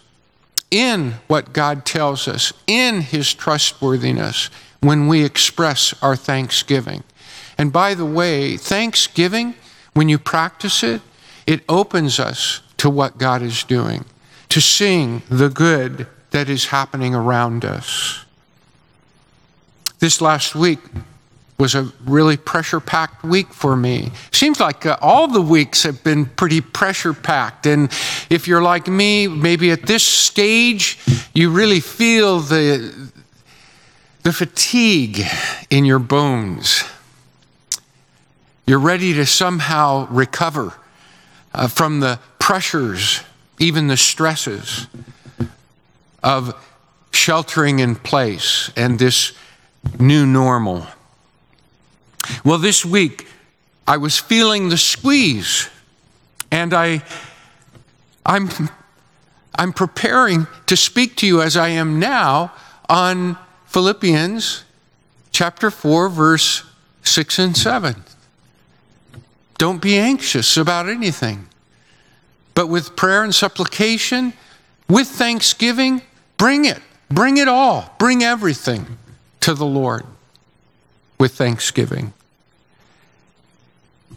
in 0.70 1.14
what 1.26 1.52
God 1.52 1.84
tells 1.84 2.28
us, 2.28 2.52
in 2.66 3.00
His 3.00 3.32
trustworthiness, 3.32 4.50
when 4.80 5.08
we 5.08 5.24
express 5.24 5.94
our 6.02 6.16
thanksgiving. 6.16 7.02
And 7.56 7.72
by 7.72 7.94
the 7.94 8.04
way, 8.04 8.56
thanksgiving, 8.56 9.54
when 9.94 10.08
you 10.08 10.18
practice 10.18 10.82
it, 10.82 11.00
it 11.46 11.62
opens 11.68 12.18
us 12.18 12.60
to 12.78 12.90
what 12.90 13.18
God 13.18 13.42
is 13.42 13.64
doing, 13.64 14.04
to 14.48 14.60
seeing 14.60 15.22
the 15.28 15.48
good 15.48 16.06
that 16.30 16.48
is 16.48 16.66
happening 16.66 17.14
around 17.14 17.64
us. 17.64 18.24
This 20.00 20.20
last 20.20 20.54
week, 20.54 20.80
was 21.64 21.74
a 21.74 21.90
really 22.04 22.36
pressure 22.36 22.78
packed 22.78 23.24
week 23.24 23.50
for 23.50 23.74
me. 23.74 24.12
Seems 24.32 24.60
like 24.60 24.84
uh, 24.84 24.98
all 25.00 25.28
the 25.28 25.40
weeks 25.40 25.82
have 25.84 26.04
been 26.04 26.26
pretty 26.26 26.60
pressure 26.60 27.14
packed. 27.14 27.64
And 27.64 27.90
if 28.28 28.46
you're 28.46 28.60
like 28.60 28.86
me, 28.86 29.28
maybe 29.28 29.70
at 29.70 29.86
this 29.86 30.02
stage, 30.02 30.98
you 31.32 31.48
really 31.48 31.80
feel 31.80 32.40
the, 32.40 33.10
the 34.24 34.32
fatigue 34.34 35.22
in 35.70 35.86
your 35.86 35.98
bones. 35.98 36.84
You're 38.66 38.78
ready 38.78 39.14
to 39.14 39.24
somehow 39.24 40.06
recover 40.10 40.74
uh, 41.54 41.68
from 41.68 42.00
the 42.00 42.18
pressures, 42.38 43.22
even 43.58 43.86
the 43.86 43.96
stresses 43.96 44.86
of 46.22 46.54
sheltering 47.10 47.78
in 47.78 47.96
place 47.96 48.70
and 48.76 48.98
this 48.98 49.32
new 49.98 50.26
normal. 50.26 50.86
Well, 52.44 52.58
this 52.58 52.84
week 52.84 53.26
I 53.86 53.96
was 53.96 54.18
feeling 54.18 54.68
the 54.68 54.78
squeeze, 54.78 55.68
and 56.50 56.72
I, 56.72 57.02
I'm, 58.24 58.48
I'm 59.54 59.72
preparing 59.72 60.46
to 60.66 60.76
speak 60.76 61.16
to 61.16 61.26
you 61.26 61.42
as 61.42 61.56
I 61.56 61.68
am 61.68 61.98
now 61.98 62.52
on 62.88 63.36
Philippians 63.66 64.64
chapter 65.32 65.70
4, 65.70 66.08
verse 66.08 66.64
6 67.02 67.38
and 67.38 67.56
7. 67.56 68.04
Don't 69.58 69.82
be 69.82 69.96
anxious 69.98 70.56
about 70.56 70.88
anything, 70.88 71.48
but 72.54 72.68
with 72.68 72.96
prayer 72.96 73.22
and 73.22 73.34
supplication, 73.34 74.32
with 74.88 75.08
thanksgiving, 75.08 76.02
bring 76.36 76.64
it. 76.64 76.80
Bring 77.08 77.36
it 77.36 77.48
all. 77.48 77.94
Bring 77.98 78.22
everything 78.22 78.98
to 79.40 79.54
the 79.54 79.66
Lord 79.66 80.04
with 81.18 81.34
thanksgiving. 81.34 82.12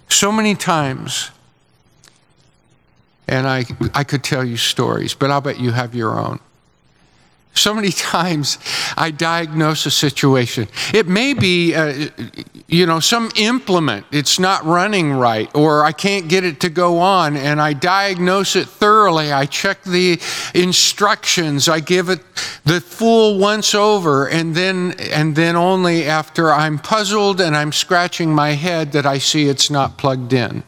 So 0.10 0.32
many 0.32 0.56
times, 0.56 1.32
and 3.28 3.48
I, 3.48 3.66
I 3.94 4.04
could 4.04 4.24
tell 4.24 4.44
you 4.44 4.58
stories, 4.58 5.14
but 5.14 5.32
I'll 5.32 5.42
bet 5.42 5.60
you 5.60 5.72
have 5.72 5.94
your 5.94 6.20
own. 6.20 6.40
So 7.58 7.74
many 7.74 7.92
times 7.92 8.58
I 8.96 9.12
diagnose 9.12 9.86
a 9.86 9.92
situation. 9.92 10.68
It 10.94 11.08
may 11.08 11.34
be, 11.34 11.74
uh, 11.76 12.10
you 12.68 12.86
know, 12.86 13.00
some 13.00 13.32
implement, 13.36 14.06
it's 14.12 14.40
not 14.40 14.64
running 14.66 15.14
right, 15.14 15.54
or 15.56 15.84
I 15.84 15.92
can't 15.92 16.28
get 16.28 16.44
it 16.44 16.60
to 16.62 16.70
go 16.70 17.00
on, 17.00 17.36
and 17.36 17.62
I 17.62 17.74
diagnose 17.74 18.56
it 18.56 18.68
thoroughly. 18.68 19.32
I 19.32 19.46
check 19.46 19.84
the 19.84 20.20
instructions, 20.54 21.68
I 21.68 21.80
give 21.80 22.10
it 22.10 22.22
the 22.66 22.82
full 22.82 23.40
once 23.40 23.74
over, 23.74 24.28
and 24.28 24.56
then, 24.56 24.94
and 25.00 25.36
then 25.36 25.56
only 25.56 26.06
after 26.06 26.52
I'm 26.52 26.78
puzzled 26.80 27.42
and 27.42 27.56
I'm 27.56 27.72
scratching 27.72 28.34
my 28.34 28.52
head 28.52 28.92
that 28.92 29.06
I 29.06 29.18
see 29.18 29.48
it's 29.48 29.70
not 29.70 29.98
plugged 29.98 30.34
in. 30.34 30.64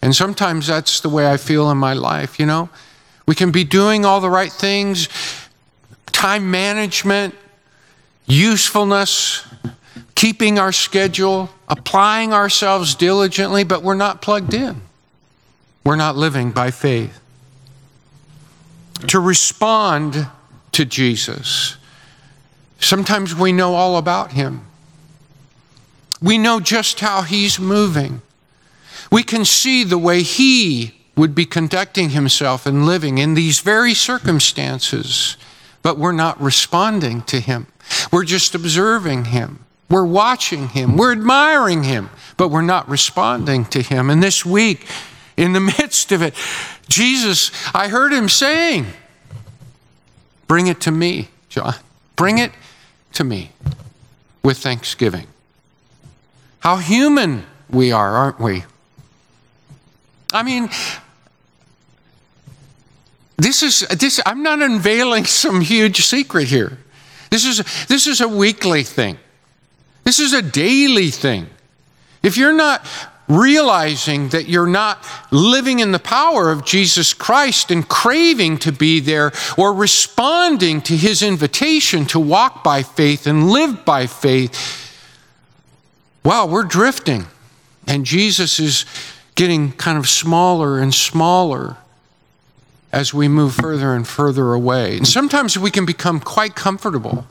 And 0.00 0.14
sometimes 0.14 0.66
that's 0.66 1.00
the 1.00 1.08
way 1.08 1.30
I 1.30 1.36
feel 1.36 1.70
in 1.70 1.78
my 1.78 1.92
life, 1.92 2.38
you 2.38 2.46
know? 2.46 2.68
We 3.28 3.34
can 3.34 3.50
be 3.50 3.62
doing 3.62 4.06
all 4.06 4.22
the 4.22 4.30
right 4.30 4.50
things, 4.50 5.10
time 6.06 6.50
management, 6.50 7.34
usefulness, 8.24 9.46
keeping 10.14 10.58
our 10.58 10.72
schedule, 10.72 11.50
applying 11.68 12.32
ourselves 12.32 12.94
diligently, 12.94 13.64
but 13.64 13.82
we're 13.82 13.92
not 13.92 14.22
plugged 14.22 14.54
in. 14.54 14.80
We're 15.84 15.96
not 15.96 16.16
living 16.16 16.52
by 16.52 16.70
faith. 16.70 17.20
To 19.08 19.20
respond 19.20 20.26
to 20.72 20.86
Jesus, 20.86 21.76
sometimes 22.80 23.34
we 23.34 23.52
know 23.52 23.74
all 23.74 23.98
about 23.98 24.32
him. 24.32 24.62
We 26.22 26.38
know 26.38 26.60
just 26.60 27.00
how 27.00 27.20
he's 27.20 27.60
moving. 27.60 28.22
We 29.12 29.22
can 29.22 29.44
see 29.44 29.84
the 29.84 29.98
way 29.98 30.22
he 30.22 30.97
would 31.18 31.34
be 31.34 31.44
conducting 31.44 32.10
himself 32.10 32.64
and 32.64 32.86
living 32.86 33.18
in 33.18 33.34
these 33.34 33.58
very 33.58 33.92
circumstances, 33.92 35.36
but 35.82 35.98
we're 35.98 36.12
not 36.12 36.40
responding 36.40 37.22
to 37.22 37.40
him. 37.40 37.66
We're 38.12 38.24
just 38.24 38.54
observing 38.54 39.26
him. 39.26 39.64
We're 39.90 40.06
watching 40.06 40.68
him. 40.68 40.96
We're 40.96 41.12
admiring 41.12 41.82
him, 41.82 42.10
but 42.36 42.50
we're 42.50 42.62
not 42.62 42.88
responding 42.88 43.64
to 43.66 43.82
him. 43.82 44.10
And 44.10 44.22
this 44.22 44.46
week, 44.46 44.86
in 45.36 45.54
the 45.54 45.60
midst 45.78 46.12
of 46.12 46.22
it, 46.22 46.34
Jesus, 46.88 47.50
I 47.74 47.88
heard 47.88 48.12
him 48.12 48.28
saying, 48.28 48.86
Bring 50.46 50.68
it 50.68 50.80
to 50.82 50.90
me, 50.90 51.28
John. 51.48 51.74
Bring 52.16 52.38
it 52.38 52.52
to 53.14 53.24
me 53.24 53.50
with 54.42 54.58
thanksgiving. 54.58 55.26
How 56.60 56.76
human 56.76 57.44
we 57.68 57.92
are, 57.92 58.16
aren't 58.16 58.40
we? 58.40 58.64
I 60.32 60.42
mean, 60.42 60.70
this 63.38 63.62
is 63.62 63.80
this 63.88 64.20
I'm 64.26 64.42
not 64.42 64.60
unveiling 64.60 65.24
some 65.24 65.60
huge 65.60 66.04
secret 66.04 66.48
here. 66.48 66.78
This 67.30 67.46
is 67.46 67.86
this 67.86 68.06
is 68.06 68.20
a 68.20 68.28
weekly 68.28 68.82
thing. 68.82 69.18
This 70.04 70.18
is 70.18 70.32
a 70.32 70.42
daily 70.42 71.10
thing. 71.10 71.46
If 72.22 72.36
you're 72.36 72.52
not 72.52 72.84
realizing 73.28 74.30
that 74.30 74.48
you're 74.48 74.66
not 74.66 75.06
living 75.30 75.80
in 75.80 75.92
the 75.92 75.98
power 75.98 76.50
of 76.50 76.64
Jesus 76.64 77.12
Christ 77.12 77.70
and 77.70 77.86
craving 77.86 78.56
to 78.58 78.72
be 78.72 79.00
there 79.00 79.32
or 79.58 79.74
responding 79.74 80.80
to 80.82 80.96
his 80.96 81.22
invitation 81.22 82.06
to 82.06 82.18
walk 82.18 82.64
by 82.64 82.82
faith 82.82 83.26
and 83.26 83.50
live 83.50 83.84
by 83.84 84.06
faith, 84.06 84.56
wow, 86.24 86.46
we're 86.46 86.64
drifting. 86.64 87.26
And 87.86 88.06
Jesus 88.06 88.58
is 88.58 88.86
getting 89.34 89.72
kind 89.72 89.98
of 89.98 90.08
smaller 90.08 90.78
and 90.78 90.92
smaller 90.94 91.76
as 92.92 93.12
we 93.12 93.28
move 93.28 93.54
further 93.54 93.94
and 93.94 94.06
further 94.06 94.52
away. 94.52 94.96
And 94.96 95.06
sometimes 95.06 95.58
we 95.58 95.70
can 95.70 95.84
become 95.84 96.20
quite 96.20 96.54
comfortable 96.54 97.26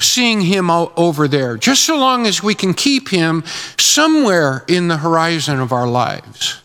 seeing 0.00 0.40
him 0.40 0.70
over 0.70 1.28
there, 1.28 1.56
just 1.56 1.84
so 1.84 1.96
long 1.96 2.26
as 2.26 2.42
we 2.42 2.54
can 2.54 2.74
keep 2.74 3.08
him 3.08 3.44
somewhere 3.78 4.64
in 4.68 4.88
the 4.88 4.96
horizon 4.96 5.60
of 5.60 5.72
our 5.72 5.86
lives. 5.86 6.60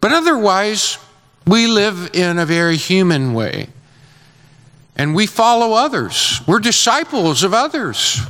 But 0.00 0.12
otherwise, 0.12 0.98
we 1.46 1.66
live 1.66 2.10
in 2.14 2.38
a 2.38 2.46
very 2.46 2.76
human 2.76 3.34
way. 3.34 3.68
And 4.96 5.14
we 5.14 5.26
follow 5.26 5.74
others. 5.74 6.40
We're 6.46 6.58
disciples 6.58 7.42
of 7.42 7.54
others. 7.54 8.20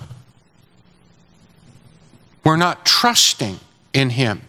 We're 2.45 2.57
not 2.57 2.85
trusting 2.85 3.59
in 3.93 4.11
him. 4.11 4.43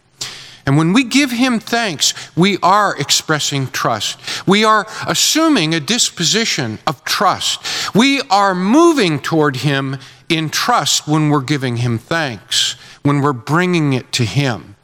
And 0.69 0.77
when 0.77 0.93
we 0.93 1.03
give 1.03 1.31
him 1.31 1.59
thanks, 1.59 2.13
we 2.37 2.59
are 2.61 2.95
expressing 2.95 3.69
trust. 3.71 4.19
We 4.47 4.63
are 4.63 4.85
assuming 5.07 5.73
a 5.73 5.79
disposition 5.79 6.77
of 6.85 7.03
trust. 7.03 7.95
We 7.95 8.21
are 8.29 8.53
moving 8.53 9.19
toward 9.19 9.55
him 9.55 9.97
in 10.29 10.51
trust 10.51 11.07
when 11.07 11.29
we're 11.29 11.41
giving 11.41 11.77
him 11.77 11.97
thanks, 11.97 12.73
when 13.01 13.21
we're 13.21 13.33
bringing 13.33 13.93
it 13.93 14.11
to 14.11 14.25
him 14.25 14.75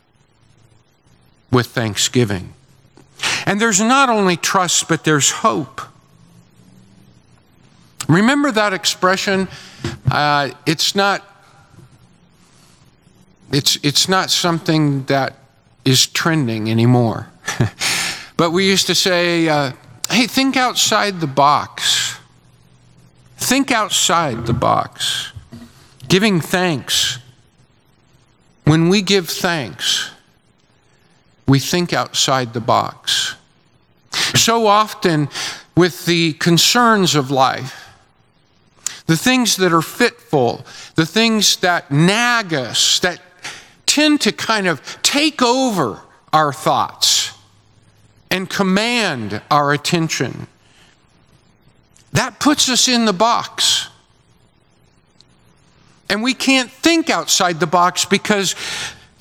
with 1.52 1.68
thanksgiving. 1.68 2.56
And 3.46 3.62
there's 3.62 3.80
not 3.80 4.10
only 4.10 4.38
trust, 4.38 4.90
but 4.90 5.04
there's 5.04 5.30
hope. 5.30 5.82
Remember 8.10 8.52
that 8.52 8.74
expression? 8.74 9.48
Uh, 10.10 10.50
it's 10.66 10.96
not. 10.96 11.24
It's, 13.52 13.78
it's 13.84 14.10
not 14.10 14.32
something 14.32 15.04
that 15.04 15.45
is 15.86 16.08
trending 16.08 16.70
anymore. 16.70 17.28
but 18.38 18.52
we 18.52 18.68
used 18.68 18.88
to 18.88 18.96
say, 18.96 19.48
uh, 19.48 19.72
hey, 20.10 20.28
think 20.28 20.58
outside 20.58 21.22
the 21.22 21.28
box. 21.28 22.18
Think 23.38 23.72
outside 23.72 24.48
the 24.48 24.54
box. 24.54 25.32
Giving 26.08 26.42
thanks. 26.42 27.20
When 28.64 28.90
we 28.90 29.04
give 29.04 29.30
thanks, 29.30 30.10
we 31.48 31.60
think 31.60 31.94
outside 31.94 32.54
the 32.54 32.60
box. 32.62 33.36
So 34.34 34.66
often, 34.66 35.30
with 35.78 36.06
the 36.06 36.34
concerns 36.34 37.16
of 37.16 37.30
life, 37.30 37.90
the 39.06 39.18
things 39.18 39.58
that 39.58 39.72
are 39.72 39.84
fitful, 39.84 40.66
the 40.96 41.06
things 41.06 41.58
that 41.58 41.92
nag 41.92 42.54
us, 42.54 43.00
that 43.02 43.22
tend 43.96 44.20
to 44.20 44.32
kind 44.34 44.68
of 44.68 44.82
take 45.04 45.42
over 45.42 46.02
our 46.34 46.52
thoughts 46.52 47.32
and 48.30 48.50
command 48.50 49.42
our 49.50 49.72
attention. 49.72 50.48
That 52.12 52.38
puts 52.42 52.68
us 52.68 52.90
in 52.90 53.06
the 53.06 53.14
box. 53.14 53.88
And 56.10 56.22
we 56.22 56.34
can't 56.34 56.70
think 56.70 57.10
outside 57.10 57.62
the 57.62 57.68
box 57.68 58.04
because 58.04 58.54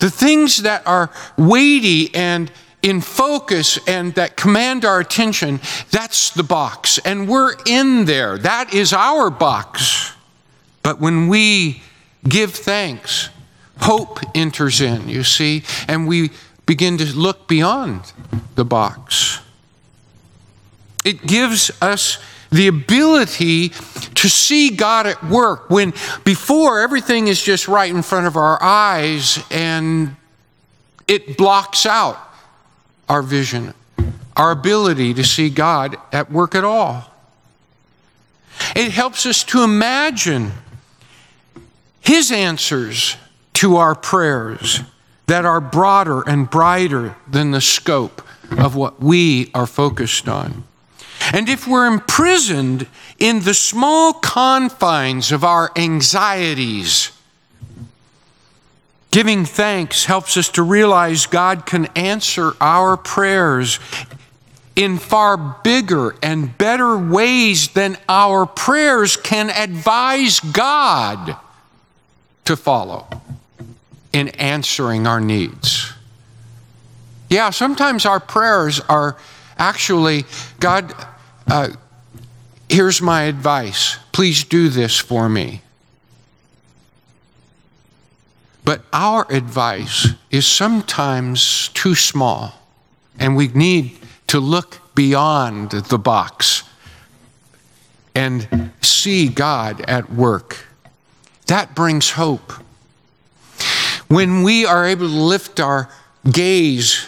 the 0.01 0.11
things 0.11 0.63
that 0.63 0.85
are 0.89 1.13
weighty 1.39 2.13
and 2.13 2.51
in 2.83 3.01
focus 3.01 3.79
and 3.87 4.13
that 4.17 4.37
command 4.37 4.85
our 4.85 4.99
attention, 4.99 5.61
that's 5.93 6.31
the 6.31 6.43
box. 6.43 6.99
And 6.99 7.29
we're 7.29 7.55
in 7.65 8.07
there. 8.07 8.39
That 8.39 8.75
is 8.75 8.93
our 8.93 9.31
box. 9.31 10.13
But 10.83 11.01
when 11.01 11.29
we 11.29 11.81
give 12.29 12.55
thanks, 12.55 13.29
Hope 13.81 14.21
enters 14.35 14.81
in, 14.81 15.09
you 15.09 15.25
see, 15.25 15.65
and 15.89 16.07
we 16.07 16.31
begin 16.67 16.99
to 16.99 17.05
look 17.05 17.49
beyond 17.49 18.13
the 18.55 18.65
box. 18.65 19.41
It 21.05 21.27
gives 21.27 21.71
us 21.83 22.19
the 22.51 22.69
ability 22.69 23.71
to 23.71 24.29
see 24.29 24.71
God 24.71 25.07
at 25.07 25.23
work 25.25 25.69
when 25.69 25.93
before 26.25 26.81
everything 26.81 27.27
is 27.27 27.43
just 27.43 27.69
right 27.69 27.91
in 27.91 28.03
front 28.03 28.27
of 28.27 28.37
our 28.37 28.63
eyes 28.63 29.39
and 29.51 30.15
it 31.09 31.37
blocks 31.37 31.85
out 31.85 32.17
our 33.09 33.23
vision, 33.23 33.75
our 34.37 34.53
ability 34.53 35.15
to 35.15 35.25
see 35.25 35.51
God 35.51 35.97
at 36.13 36.31
work 36.31 36.55
at 36.55 36.65
all. 36.65 37.11
It 38.77 38.93
helps 38.93 39.27
us 39.27 39.43
to 39.45 39.63
imagine 39.63 40.53
His 42.01 42.31
answers 42.31 43.17
to 43.65 43.77
our 43.77 43.95
prayers 43.95 44.83
that 45.27 45.47
are 45.47 45.59
broader 45.59 46.21
and 46.29 46.51
brighter 46.51 47.17
than 47.27 47.51
the 47.51 47.63
scope 47.63 48.21
of 48.59 48.77
what 48.77 49.01
we 49.01 49.51
are 49.55 49.67
focused 49.67 50.29
on. 50.29 50.65
And 51.33 51.49
if 51.49 51.67
we're 51.67 51.87
imprisoned 51.87 52.87
in 53.19 53.41
the 53.41 53.55
small 53.55 54.13
confines 54.13 55.33
of 55.33 55.45
our 55.45 55.73
anxieties, 55.77 57.11
giving 59.11 59.47
thanks 59.47 60.05
helps 60.05 60.37
us 60.37 60.51
to 60.51 60.63
realize 60.63 61.25
God 61.25 61.65
can 61.65 61.87
answer 61.97 62.53
our 62.61 62.99
prayers 62.99 63.81
in 64.77 64.99
far 64.99 65.39
bigger 65.39 66.17
and 66.23 66.59
better 66.59 66.99
ways 66.99 67.69
than 67.69 67.97
our 68.11 68.45
prayers 68.45 69.17
can 69.17 69.49
advise 69.49 70.39
God 70.41 71.39
to 72.45 72.57
follow 72.59 73.07
in 74.15 74.29
answering 74.29 75.09
our 75.09 75.21
needs. 75.21 75.93
Yeah, 77.29 77.51
sometimes 77.51 78.07
our 78.07 78.21
prayers 78.21 78.79
are 78.89 79.17
actually, 79.59 80.25
God, 80.61 80.95
uh, 81.49 81.71
here's 82.69 83.03
my 83.03 83.25
advice. 83.25 83.99
Please 84.13 84.45
do 84.45 84.69
this 84.69 84.97
for 84.97 85.29
me. 85.29 85.63
But 88.65 88.83
our 88.93 89.27
advice 89.31 90.11
is 90.31 90.47
sometimes 90.47 91.69
too 91.75 91.97
small, 91.97 92.55
and 93.19 93.37
we 93.37 93.49
need 93.49 93.99
to 94.29 94.39
look 94.39 94.95
beyond 94.95 95.73
the 95.73 95.99
box 95.99 96.63
and 98.15 98.71
see 98.81 99.29
God 99.29 99.81
at 99.83 100.13
work. 100.13 100.67
That 101.47 101.75
brings 101.75 102.11
hope 102.11 102.53
when 104.15 104.45
we 104.45 104.65
are 104.65 104.87
able 104.87 105.09
to 105.09 105.13
lift 105.13 105.59
our 105.59 105.89
gaze, 106.31 107.05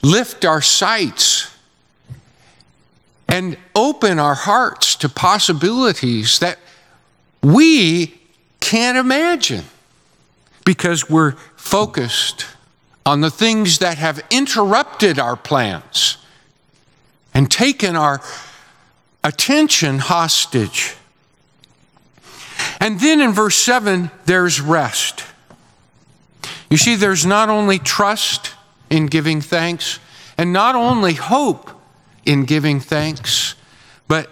lift 0.00 0.46
our 0.46 0.62
sights, 0.62 1.54
and 3.28 3.58
open 3.74 4.18
our 4.18 4.34
hearts 4.34 4.96
to 4.96 5.10
possibilities 5.10 6.38
that 6.38 6.58
we 7.42 8.14
can't 8.60 8.96
imagine 8.96 9.64
because 10.64 11.10
we're 11.10 11.32
focused 11.54 12.46
on 13.04 13.20
the 13.20 13.30
things 13.30 13.80
that 13.80 13.98
have 13.98 14.24
interrupted 14.30 15.18
our 15.18 15.36
plans 15.36 16.16
and 17.34 17.50
taken 17.50 17.94
our 17.94 18.22
attention 19.22 19.98
hostage. 19.98 20.94
And 22.80 22.98
then 23.00 23.20
in 23.20 23.32
verse 23.32 23.56
7, 23.56 24.10
there's 24.24 24.62
rest. 24.62 25.25
You 26.70 26.76
see, 26.76 26.96
there's 26.96 27.24
not 27.24 27.48
only 27.48 27.78
trust 27.78 28.54
in 28.90 29.06
giving 29.06 29.40
thanks, 29.40 29.98
and 30.38 30.52
not 30.52 30.74
only 30.74 31.14
hope 31.14 31.70
in 32.24 32.44
giving 32.44 32.80
thanks, 32.80 33.54
but 34.08 34.30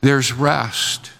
there's 0.00 0.32
rest. 0.32 1.10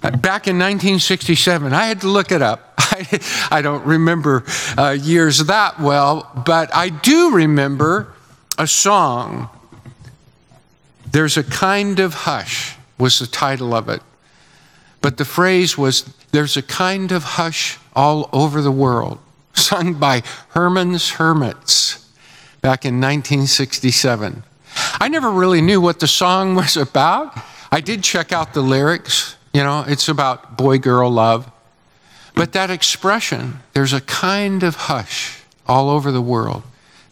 Back 0.00 0.48
in 0.48 0.58
1967, 0.58 1.72
I 1.72 1.86
had 1.86 2.00
to 2.00 2.08
look 2.08 2.32
it 2.32 2.42
up. 2.42 2.74
I, 2.78 3.20
I 3.50 3.62
don't 3.62 3.86
remember 3.86 4.44
uh, 4.76 4.90
years 4.90 5.38
that 5.44 5.78
well, 5.78 6.28
but 6.44 6.74
I 6.74 6.88
do 6.88 7.32
remember 7.32 8.12
a 8.58 8.66
song. 8.66 9.48
There's 11.10 11.36
a 11.36 11.44
kind 11.44 12.00
of 12.00 12.14
hush, 12.14 12.74
was 12.98 13.20
the 13.20 13.26
title 13.26 13.74
of 13.74 13.88
it. 13.88 14.02
But 15.00 15.18
the 15.18 15.24
phrase 15.24 15.78
was, 15.78 16.02
There's 16.32 16.56
a 16.56 16.62
kind 16.62 17.12
of 17.12 17.22
hush 17.22 17.78
all 17.94 18.28
over 18.32 18.60
the 18.60 18.72
world, 18.72 19.18
sung 19.54 19.94
by 19.94 20.22
Herman's 20.50 21.10
Hermits 21.10 22.10
back 22.60 22.84
in 22.84 23.00
1967. 23.00 24.44
I 25.00 25.08
never 25.08 25.30
really 25.30 25.60
knew 25.60 25.80
what 25.80 26.00
the 26.00 26.06
song 26.06 26.54
was 26.56 26.76
about. 26.76 27.36
I 27.70 27.80
did 27.80 28.02
check 28.02 28.32
out 28.32 28.54
the 28.54 28.62
lyrics. 28.62 29.36
You 29.52 29.62
know, 29.62 29.84
it's 29.86 30.08
about 30.08 30.56
boy 30.56 30.78
girl 30.78 31.10
love. 31.10 31.50
But 32.34 32.52
that 32.52 32.70
expression, 32.70 33.60
there's 33.74 33.92
a 33.92 34.00
kind 34.00 34.62
of 34.62 34.74
hush 34.76 35.42
all 35.66 35.90
over 35.90 36.10
the 36.10 36.22
world. 36.22 36.62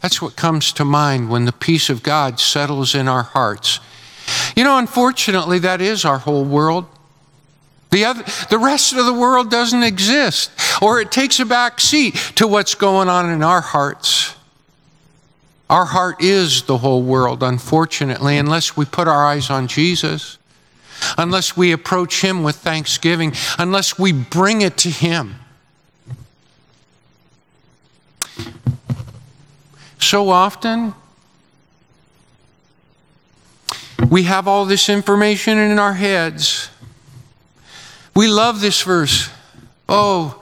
That's 0.01 0.21
what 0.21 0.35
comes 0.35 0.73
to 0.73 0.85
mind 0.85 1.29
when 1.29 1.45
the 1.45 1.51
peace 1.51 1.89
of 1.89 2.01
God 2.01 2.39
settles 2.39 2.95
in 2.95 3.07
our 3.07 3.21
hearts. 3.21 3.79
You 4.55 4.63
know, 4.63 4.77
unfortunately, 4.77 5.59
that 5.59 5.79
is 5.79 6.05
our 6.05 6.17
whole 6.17 6.43
world. 6.43 6.85
The, 7.91 8.05
other, 8.05 8.23
the 8.49 8.57
rest 8.57 8.93
of 8.93 9.05
the 9.05 9.13
world 9.13 9.51
doesn't 9.51 9.83
exist, 9.83 10.49
or 10.81 11.01
it 11.01 11.11
takes 11.11 11.39
a 11.41 11.45
back 11.45 11.81
seat 11.81 12.15
to 12.35 12.47
what's 12.47 12.73
going 12.73 13.09
on 13.09 13.29
in 13.29 13.43
our 13.43 13.59
hearts. 13.59 14.33
Our 15.69 15.85
heart 15.85 16.21
is 16.21 16.63
the 16.63 16.77
whole 16.77 17.03
world, 17.03 17.43
unfortunately, 17.43 18.37
unless 18.37 18.77
we 18.77 18.85
put 18.85 19.09
our 19.09 19.25
eyes 19.25 19.49
on 19.49 19.67
Jesus, 19.67 20.37
unless 21.17 21.57
we 21.57 21.73
approach 21.73 22.21
Him 22.21 22.43
with 22.43 22.55
thanksgiving, 22.55 23.33
unless 23.59 23.99
we 23.99 24.13
bring 24.13 24.61
it 24.61 24.77
to 24.79 24.89
Him. 24.89 25.35
So 29.99 30.29
often, 30.29 30.93
we 34.09 34.23
have 34.23 34.47
all 34.47 34.65
this 34.65 34.89
information 34.89 35.57
in 35.57 35.77
our 35.77 35.93
heads. 35.93 36.70
We 38.13 38.27
love 38.27 38.61
this 38.61 38.81
verse. 38.81 39.29
Oh, 39.87 40.41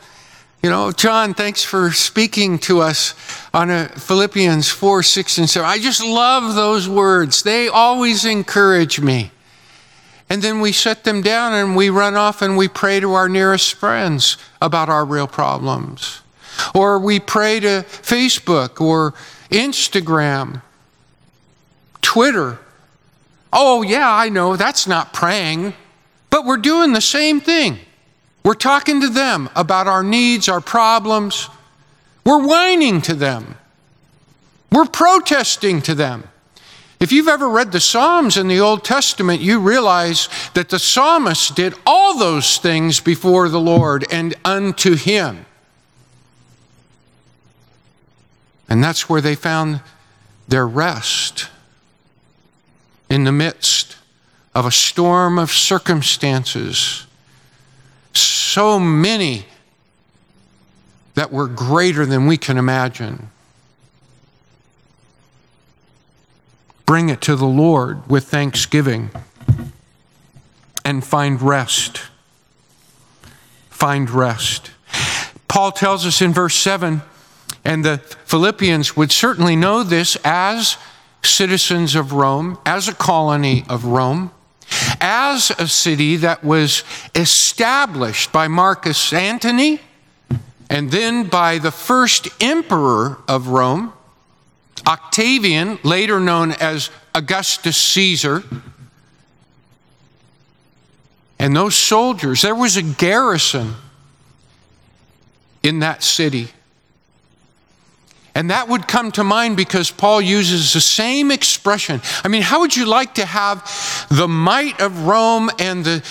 you 0.64 0.70
know, 0.70 0.92
John, 0.92 1.34
thanks 1.34 1.64
for 1.64 1.92
speaking 1.92 2.60
to 2.60 2.82
us 2.82 3.14
on 3.54 3.70
a 3.70 3.88
Philippians 3.88 4.70
4, 4.70 5.04
6, 5.04 5.38
and 5.38 5.50
7. 5.50 5.70
I 5.70 5.80
just 5.80 6.04
love 6.04 6.56
those 6.56 6.90
words. 6.90 7.44
They 7.44 7.68
always 7.68 8.26
encourage 8.26 9.00
me. 9.00 9.32
And 10.30 10.42
then 10.42 10.60
we 10.60 10.72
set 10.72 11.06
them 11.06 11.22
down 11.22 11.54
and 11.54 11.76
we 11.76 11.90
run 11.90 12.16
off 12.16 12.42
and 12.42 12.58
we 12.58 12.68
pray 12.68 13.00
to 13.00 13.14
our 13.14 13.30
nearest 13.30 13.76
friends 13.76 14.38
about 14.62 14.90
our 14.90 15.06
real 15.06 15.28
problems. 15.28 16.22
Or 16.76 17.00
we 17.00 17.20
pray 17.20 17.60
to 17.62 17.86
Facebook 17.88 18.82
or 18.82 19.14
Instagram, 19.50 20.62
Twitter. 22.02 22.60
Oh, 23.52 23.82
yeah, 23.82 24.12
I 24.12 24.30
know, 24.30 24.56
that's 24.56 24.86
not 24.86 25.14
praying, 25.14 25.74
but 26.40 26.46
we're 26.46 26.56
doing 26.56 26.94
the 26.94 27.02
same 27.02 27.42
thing. 27.42 27.78
We're 28.46 28.54
talking 28.54 29.02
to 29.02 29.10
them 29.10 29.50
about 29.58 29.88
our 29.88 30.04
needs, 30.04 30.48
our 30.48 30.62
problems. 30.62 31.50
We're 32.26 32.48
whining 32.48 33.02
to 33.02 33.14
them. 33.14 33.58
We're 34.72 34.86
protesting 34.86 35.82
to 35.82 35.94
them. 35.94 36.30
If 37.02 37.12
you've 37.12 37.28
ever 37.28 37.50
read 37.50 37.74
the 37.74 37.82
Psalms 37.82 38.38
in 38.38 38.48
the 38.48 38.62
Old 38.62 38.86
Testament, 38.86 39.42
you 39.42 39.60
realize 39.60 40.30
that 40.54 40.70
the 40.70 40.80
psalmist 40.80 41.58
did 41.58 41.74
all 41.86 42.18
those 42.18 42.58
things 42.58 43.02
before 43.02 43.50
the 43.50 43.60
Lord 43.60 44.06
and 44.10 44.34
unto 44.46 44.96
Him. 44.96 45.46
And 48.70 48.82
that's 48.82 49.10
where 49.10 49.20
they 49.20 49.36
found 49.36 49.82
their 50.48 50.66
rest 50.66 51.50
in 53.10 53.26
the 53.26 53.34
midst 53.34 53.98
of 54.60 54.66
a 54.66 54.72
storm 54.72 55.40
of 55.40 55.50
circumstances. 55.50 57.08
So 58.14 58.78
many 58.78 59.46
that 61.14 61.32
were 61.32 61.48
greater 61.48 62.06
than 62.06 62.28
we 62.28 62.36
can 62.36 62.58
imagine. 62.58 63.30
Bring 66.86 67.08
it 67.08 67.22
to 67.22 67.38
the 67.38 67.46
Lord 67.46 68.10
with 68.10 68.26
thanksgiving 68.26 69.12
and 70.84 71.06
find 71.06 71.42
rest. 71.42 72.02
Find 73.70 74.10
rest. 74.10 74.72
Paul 75.48 75.72
tells 75.72 76.06
us 76.06 76.22
in 76.22 76.34
verse 76.34 76.56
7 76.56 77.02
and 77.64 77.86
the 77.86 78.00
Philippians 78.26 78.98
would 78.98 79.14
certainly 79.14 79.56
know 79.56 79.84
this 79.84 80.18
as 80.26 80.76
citizens 81.24 81.96
of 81.96 82.12
Rome, 82.12 82.58
as 82.66 82.90
a 82.90 82.94
colony 82.94 83.64
of 83.70 83.86
Rome, 83.86 84.32
as 85.02 85.52
a 85.52 85.68
city 85.68 86.18
that 86.18 86.44
was 86.44 86.84
established 87.16 88.32
by 88.32 88.48
Marcus 88.48 89.14
Antony 89.14 89.80
and 90.70 90.92
then 90.92 91.26
by 91.26 91.58
the 91.58 91.72
first 91.72 92.28
emperor 92.42 93.18
of 93.28 93.48
Rome, 93.48 93.94
Octavian, 94.88 95.80
later 95.84 96.20
known 96.20 96.52
as 96.54 96.90
Augustus 97.16 97.78
Caesar. 97.78 98.44
And 101.40 101.56
those 101.56 101.76
soldiers, 101.76 102.42
there 102.42 102.56
was 102.56 102.78
a 102.78 102.84
garrison 102.84 103.76
in 105.64 105.80
that 105.80 106.04
city. 106.04 106.50
And 108.40 108.52
that 108.52 108.70
would 108.70 108.88
come 108.88 109.12
to 109.12 109.24
mind 109.26 109.58
because 109.58 109.92
Paul 109.92 110.22
uses 110.22 110.72
the 110.72 110.80
same 110.80 111.30
expression. 111.30 112.00
I 112.24 112.30
mean, 112.30 112.42
how 112.42 112.62
would 112.62 112.74
you 112.74 112.86
like 112.86 113.16
to 113.16 113.26
have 113.26 114.08
the 114.10 114.30
might 114.30 114.80
of 114.80 115.08
Rome 115.08 115.50
and 115.60 115.84
the, 115.84 116.02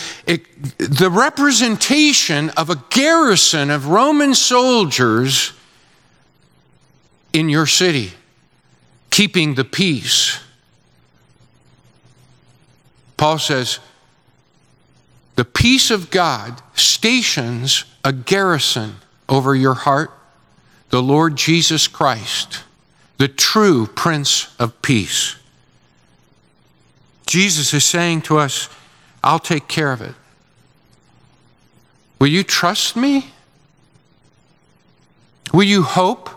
the 0.77 1.09
representation 1.11 2.51
of 2.51 2.69
a 2.69 2.77
garrison 2.91 3.71
of 3.71 3.87
Roman 3.87 4.35
soldiers 4.35 5.55
in 7.33 7.49
your 7.49 7.65
city, 7.65 8.13
keeping 9.09 9.55
the 9.55 9.65
peace? 9.65 10.39
Paul 13.17 13.39
says, 13.39 13.79
the 15.37 15.47
peace 15.47 15.91
of 15.91 16.11
God 16.11 16.61
stations 16.75 17.87
a 18.05 18.13
garrison 18.13 18.97
over 19.31 19.55
your 19.55 19.73
heart 19.73 20.11
the 20.91 21.03
Lord 21.03 21.37
Jesus 21.37 21.87
Christ, 21.89 22.65
the 23.19 23.29
true 23.29 23.87
Prince 23.87 24.55
of 24.59 24.81
Peace. 24.83 25.37
Jesus 27.27 27.75
is 27.75 27.85
saying 27.85 28.23
to 28.23 28.39
us, 28.39 28.69
I'll 29.23 29.39
take 29.39 29.69
care 29.69 29.93
of 29.93 30.01
it. 30.01 30.15
Will 32.19 32.29
you 32.29 32.43
trust 32.43 32.97
me? 32.97 33.31
Will 35.53 35.65
you 35.65 35.83
hope 35.83 36.31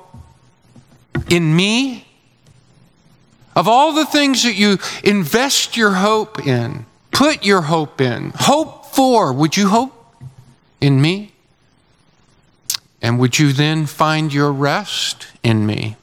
in 1.30 1.56
me? 1.56 2.08
Of 3.56 3.68
all 3.68 3.94
the 3.94 4.06
things 4.06 4.44
that 4.44 4.56
you 4.56 4.78
invest 5.04 5.76
your 5.76 5.92
hope 5.92 6.46
in, 6.46 6.86
put 7.12 7.46
your 7.46 7.62
hope 7.62 8.00
in, 8.00 8.32
hope 8.36 8.86
for, 8.86 9.34
would 9.34 9.58
you 9.58 9.68
hope 9.68 9.94
in 10.80 11.02
me? 11.02 11.31
And 13.02 13.20
would 13.20 13.40
you 13.40 13.52
then 13.52 13.86
find 13.86 14.34
your 14.34 14.52
rest 14.52 15.28
in 15.44 15.66
me? 15.66 15.96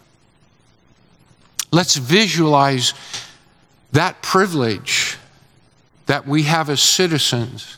Let's 1.71 1.97
visualize 1.97 2.95
that 3.93 4.23
privilege 4.23 5.17
that 6.07 6.27
we 6.27 6.45
have 6.45 6.71
as 6.71 6.81
citizens 6.81 7.77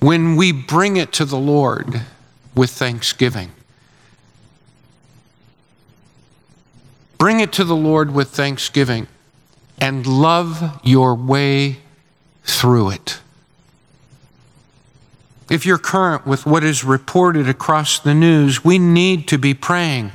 when 0.00 0.36
we 0.36 0.52
bring 0.52 0.96
it 0.96 1.12
to 1.12 1.24
the 1.24 1.38
Lord 1.38 2.02
with 2.54 2.70
thanksgiving. 2.70 3.52
Bring 7.18 7.40
it 7.40 7.52
to 7.52 7.64
the 7.64 7.76
Lord 7.76 8.12
with 8.12 8.30
thanksgiving 8.30 9.06
and 9.78 10.06
love 10.06 10.80
your 10.82 11.14
way 11.14 11.78
through 12.44 12.90
it. 12.90 13.20
If 15.50 15.66
you're 15.66 15.78
current 15.78 16.26
with 16.26 16.46
what 16.46 16.64
is 16.64 16.84
reported 16.84 17.48
across 17.48 17.98
the 17.98 18.14
news, 18.14 18.64
we 18.64 18.78
need 18.78 19.28
to 19.28 19.38
be 19.38 19.54
praying. 19.54 20.12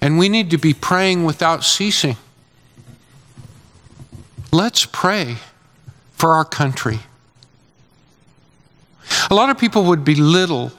And 0.00 0.18
we 0.18 0.28
need 0.28 0.50
to 0.50 0.58
be 0.58 0.72
praying 0.72 1.24
without 1.24 1.64
ceasing. 1.64 2.16
Let's 4.52 4.86
pray 4.86 5.36
for 6.12 6.32
our 6.32 6.44
country. 6.44 7.00
A 9.30 9.34
lot 9.34 9.50
of 9.50 9.58
people 9.58 9.84
would 9.84 10.04
belittle 10.04 10.72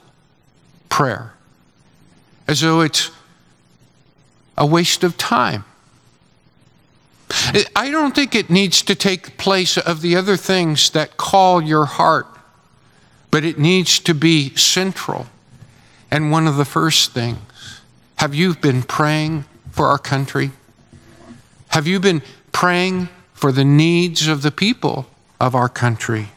prayer 0.88 1.34
as 2.46 2.60
though 2.60 2.80
it's 2.80 3.10
a 4.56 4.66
waste 4.66 5.04
of 5.04 5.16
time. 5.16 5.64
I 7.76 7.90
don't 7.90 8.14
think 8.14 8.34
it 8.34 8.50
needs 8.50 8.82
to 8.82 8.94
take 8.94 9.36
place 9.36 9.76
of 9.76 10.00
the 10.00 10.16
other 10.16 10.36
things 10.36 10.90
that 10.90 11.16
call 11.16 11.62
your 11.62 11.84
heart 11.84 12.26
but 13.30 13.44
it 13.44 13.58
needs 13.58 13.98
to 14.00 14.14
be 14.14 14.54
central. 14.56 15.26
And 16.10 16.30
one 16.30 16.46
of 16.46 16.56
the 16.56 16.64
first 16.64 17.12
things 17.12 17.38
have 18.16 18.34
you 18.34 18.54
been 18.54 18.82
praying 18.82 19.44
for 19.70 19.86
our 19.86 19.98
country? 19.98 20.50
Have 21.68 21.86
you 21.86 22.00
been 22.00 22.22
praying 22.50 23.08
for 23.32 23.52
the 23.52 23.64
needs 23.64 24.26
of 24.26 24.42
the 24.42 24.50
people 24.50 25.06
of 25.40 25.54
our 25.54 25.68
country? 25.68 26.30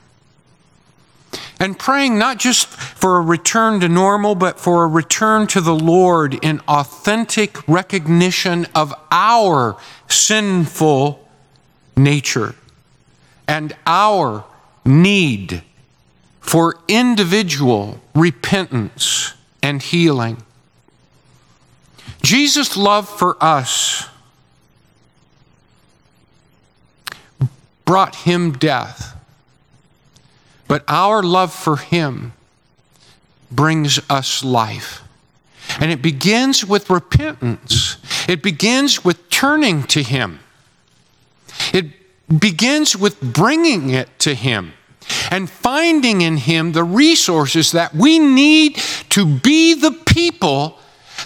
And 1.60 1.77
praying 1.80 2.19
not 2.19 2.38
just 2.38 2.67
for 2.67 3.17
a 3.17 3.21
return 3.21 3.80
to 3.80 3.89
normal, 3.89 4.36
but 4.36 4.60
for 4.60 4.84
a 4.84 4.88
return 4.88 5.47
to 5.47 5.62
the 5.62 5.75
Lord 5.75 6.43
in 6.43 6.60
authentic 6.67 7.67
recognition 7.67 8.67
of 8.75 8.93
our 9.12 9.77
sinful 10.08 11.27
nature 11.95 12.56
and 13.47 13.75
our 13.86 14.43
need 14.86 15.63
for 16.41 16.75
individual 16.88 18.01
repentance 18.13 19.36
and 19.63 19.82
healing. 19.82 20.43
Jesus' 22.23 22.75
love 22.75 23.08
for 23.08 23.38
us 23.41 24.10
brought 27.86 28.15
him 28.15 28.51
death, 28.51 29.17
but 30.67 30.84
our 30.88 31.23
love 31.23 31.54
for 31.54 31.77
him 31.77 32.34
brings 33.51 33.99
us 34.10 34.43
life. 34.43 35.04
And 35.80 35.91
it 35.91 36.01
begins 36.01 36.65
with 36.65 36.89
repentance, 36.89 37.97
it 38.27 38.41
begins 38.41 39.06
with 39.06 39.30
turning 39.30 39.84
to 39.84 40.04
him, 40.04 40.39
it 41.71 41.86
begins 42.39 42.95
with 42.97 43.21
bringing 43.21 43.89
it 43.89 44.10
to 44.19 44.34
him 44.34 44.73
and 45.30 45.50
finding 45.50 46.22
in 46.22 46.38
Him 46.38 46.72
the 46.74 46.84
resources 46.84 47.72
that 47.72 47.94
we 47.94 48.20
need 48.20 48.78
to 49.10 49.26
be 49.26 49.74
the 49.74 49.92
people 49.92 50.78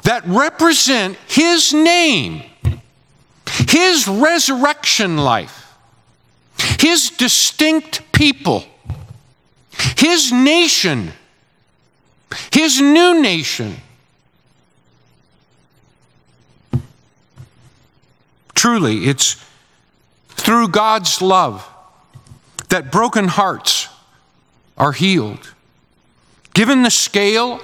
that 0.04 0.26
represent 0.26 1.18
His 1.28 1.74
name, 1.74 2.44
His 3.68 4.08
resurrection 4.08 5.18
life, 5.18 5.76
His 6.80 7.10
distinct 7.10 8.12
people, 8.12 8.64
His 9.98 10.32
nation, 10.32 11.12
His 12.52 12.80
new 12.80 13.22
nation. 13.22 13.78
Truly, 18.54 19.06
it's 19.06 19.44
through 20.30 20.70
God's 20.70 21.22
love 21.22 21.68
that 22.69 22.91
broken 22.91 23.28
hearts 23.28 23.88
are 24.78 24.91
healed. 24.91 25.54
Given 26.54 26.84
the 26.84 26.91
scale 26.91 27.60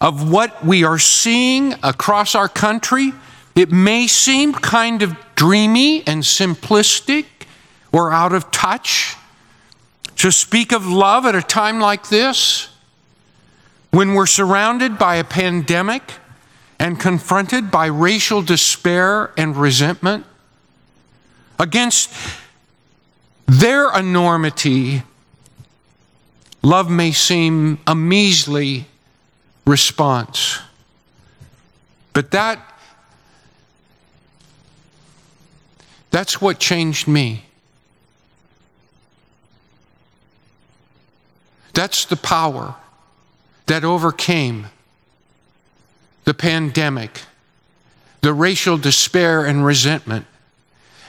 of 0.00 0.30
what 0.30 0.64
we 0.64 0.84
are 0.84 0.98
seeing 0.98 1.74
across 1.82 2.34
our 2.34 2.48
country, 2.48 3.12
it 3.54 3.70
may 3.70 4.06
seem 4.06 4.52
kind 4.52 5.02
of 5.02 5.16
dreamy 5.36 6.06
and 6.06 6.22
simplistic 6.22 7.26
or 7.92 8.10
out 8.10 8.32
of 8.32 8.50
touch 8.50 9.16
to 10.16 10.32
speak 10.32 10.72
of 10.72 10.86
love 10.86 11.26
at 11.26 11.34
a 11.34 11.42
time 11.42 11.80
like 11.80 12.08
this 12.08 12.68
when 13.90 14.14
we're 14.14 14.26
surrounded 14.26 14.98
by 14.98 15.16
a 15.16 15.24
pandemic 15.24 16.02
and 16.78 16.98
confronted 16.98 17.70
by 17.70 17.86
racial 17.86 18.42
despair 18.42 19.30
and 19.36 19.56
resentment 19.56 20.24
against 21.58 22.10
their 23.46 23.92
enormity 23.96 25.02
Love 26.62 26.88
may 26.88 27.10
seem 27.10 27.78
a 27.88 27.94
measly 27.94 28.86
response, 29.66 30.60
but 32.12 32.30
that 32.30 32.60
that's 36.10 36.40
what 36.40 36.60
changed 36.60 37.08
me. 37.08 37.44
That's 41.74 42.04
the 42.04 42.16
power 42.16 42.76
that 43.66 43.82
overcame 43.82 44.66
the 46.24 46.34
pandemic, 46.34 47.22
the 48.20 48.32
racial 48.32 48.76
despair 48.76 49.44
and 49.44 49.64
resentment, 49.64 50.26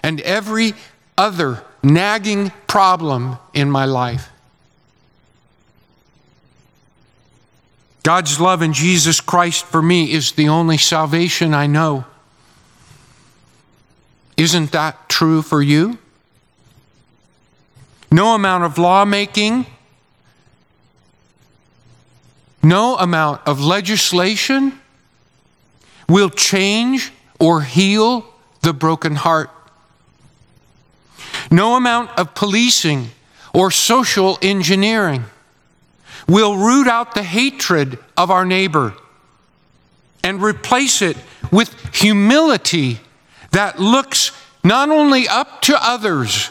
and 0.01 0.19
every 0.21 0.73
other 1.15 1.63
nagging 1.83 2.51
problem 2.67 3.37
in 3.53 3.69
my 3.69 3.85
life. 3.85 4.29
God's 8.03 8.39
love 8.39 8.61
in 8.61 8.73
Jesus 8.73 9.21
Christ 9.21 9.65
for 9.65 9.81
me 9.81 10.11
is 10.11 10.33
the 10.33 10.49
only 10.49 10.77
salvation 10.77 11.53
I 11.53 11.67
know. 11.67 12.05
Isn't 14.35 14.71
that 14.71 15.07
true 15.09 15.41
for 15.41 15.61
you? 15.61 15.97
No 18.11 18.35
amount 18.35 18.63
of 18.63 18.77
lawmaking, 18.77 19.65
no 22.61 22.95
amount 22.97 23.41
of 23.47 23.59
legislation 23.61 24.79
will 26.07 26.29
change 26.29 27.11
or 27.39 27.61
heal 27.61 28.25
the 28.61 28.73
broken 28.73 29.15
heart. 29.15 29.49
No 31.51 31.75
amount 31.75 32.11
of 32.17 32.35
policing 32.35 33.09
or 33.53 33.71
social 33.71 34.37
engineering 34.41 35.25
will 36.27 36.57
root 36.57 36.87
out 36.87 37.13
the 37.13 37.23
hatred 37.23 37.97
of 38.17 38.31
our 38.31 38.45
neighbor 38.45 38.93
and 40.23 40.41
replace 40.41 41.01
it 41.01 41.17
with 41.51 41.95
humility 41.95 42.99
that 43.51 43.79
looks 43.79 44.31
not 44.63 44.89
only 44.89 45.27
up 45.27 45.61
to 45.63 45.77
others 45.79 46.49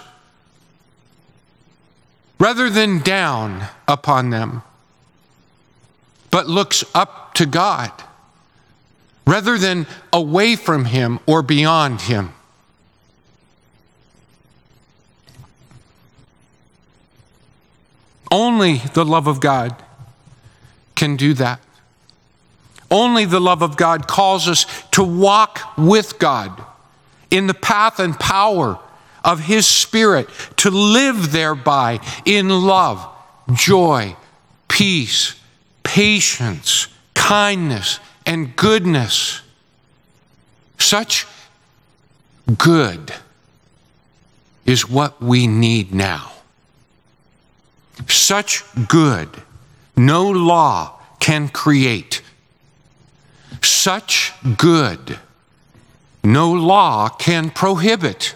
rather 2.39 2.69
than 2.69 2.99
down 2.99 3.67
upon 3.89 4.31
them, 4.31 4.63
but 6.31 6.49
looks 6.49 6.85
up 6.95 7.35
to 7.35 7.47
God 7.47 7.91
rather 9.27 9.57
than 9.57 9.87
away 10.13 10.57
from 10.57 10.85
Him 10.87 11.21
or 11.27 11.43
beyond 11.43 12.03
Him. 12.03 12.33
Only 18.33 18.79
the 18.79 19.05
love 19.05 19.27
of 19.27 19.41
God 19.41 19.77
can 20.95 21.17
do 21.17 21.35
that. 21.35 21.61
Only 22.91 23.27
the 23.27 23.41
love 23.41 23.61
of 23.61 23.77
God 23.77 24.09
calls 24.09 24.49
us 24.49 24.65
to 24.93 25.05
walk 25.05 25.61
with 25.77 26.19
God 26.19 26.65
in 27.31 27.47
the 27.47 27.55
path 27.55 27.99
and 27.99 28.19
power 28.19 28.79
of 29.23 29.41
His 29.41 29.67
Spirit, 29.67 30.29
to 30.57 30.71
live 30.71 31.31
thereby 31.31 32.01
in 32.25 32.49
love, 32.49 33.07
joy, 33.53 34.17
peace, 34.67 35.39
patience, 35.83 36.89
kindness, 37.15 38.01
and 38.25 38.57
goodness. 38.57 39.43
Such 40.79 41.27
good 42.59 43.13
is 44.65 44.89
what 44.89 45.23
we 45.23 45.47
need 45.47 45.95
now. 45.95 46.33
Such 48.09 48.65
good 48.89 49.29
no 49.97 50.29
law 50.31 50.99
can 51.21 51.49
create. 51.49 52.23
Such 53.63 54.33
good 54.57 55.19
no 56.25 56.53
law 56.53 57.09
can 57.09 57.51
prohibit. 57.51 58.35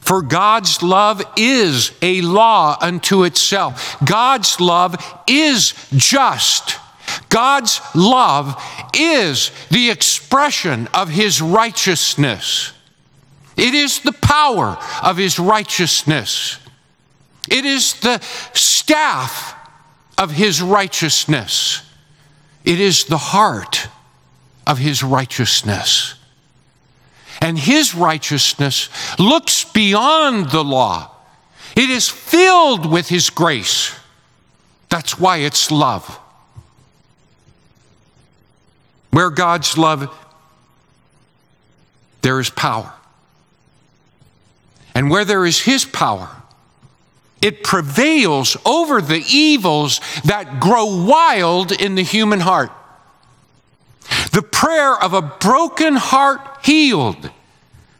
For 0.00 0.22
God's 0.22 0.82
love 0.82 1.20
is 1.36 1.90
a 2.00 2.20
law 2.20 2.76
unto 2.80 3.24
itself. 3.24 3.96
God's 4.04 4.60
love 4.60 4.94
is 5.26 5.74
just. 5.96 6.78
God's 7.28 7.80
love 7.94 8.60
is 8.94 9.50
the 9.70 9.90
expression 9.90 10.88
of 10.94 11.08
His 11.08 11.42
righteousness. 11.42 12.72
It 13.56 13.74
is 13.74 14.00
the 14.00 14.12
power 14.12 14.78
of 15.02 15.16
His 15.16 15.38
righteousness. 15.38 16.58
It 17.48 17.64
is 17.64 17.94
the 18.00 18.20
staff 18.52 19.54
of 20.18 20.30
his 20.30 20.62
righteousness. 20.62 21.82
It 22.64 22.80
is 22.80 23.04
the 23.04 23.18
heart 23.18 23.88
of 24.66 24.78
his 24.78 25.02
righteousness. 25.02 26.14
And 27.40 27.58
his 27.58 27.94
righteousness 27.94 28.88
looks 29.18 29.64
beyond 29.64 30.50
the 30.50 30.64
law. 30.64 31.10
It 31.76 31.90
is 31.90 32.08
filled 32.08 32.90
with 32.90 33.08
his 33.08 33.30
grace. 33.30 33.94
That's 34.88 35.18
why 35.18 35.38
it's 35.38 35.70
love. 35.70 36.18
Where 39.10 39.30
God's 39.30 39.76
love, 39.76 40.12
there 42.22 42.40
is 42.40 42.50
power. 42.50 42.92
And 44.94 45.10
where 45.10 45.24
there 45.24 45.44
is 45.44 45.60
his 45.60 45.84
power, 45.84 46.30
it 47.46 47.62
prevails 47.62 48.56
over 48.66 49.00
the 49.00 49.24
evils 49.30 50.00
that 50.24 50.58
grow 50.58 51.04
wild 51.04 51.70
in 51.70 51.94
the 51.94 52.02
human 52.02 52.40
heart. 52.40 52.72
The 54.32 54.42
prayer 54.42 55.00
of 55.00 55.12
a 55.14 55.22
broken 55.22 55.94
heart 55.94 56.40
healed 56.64 57.30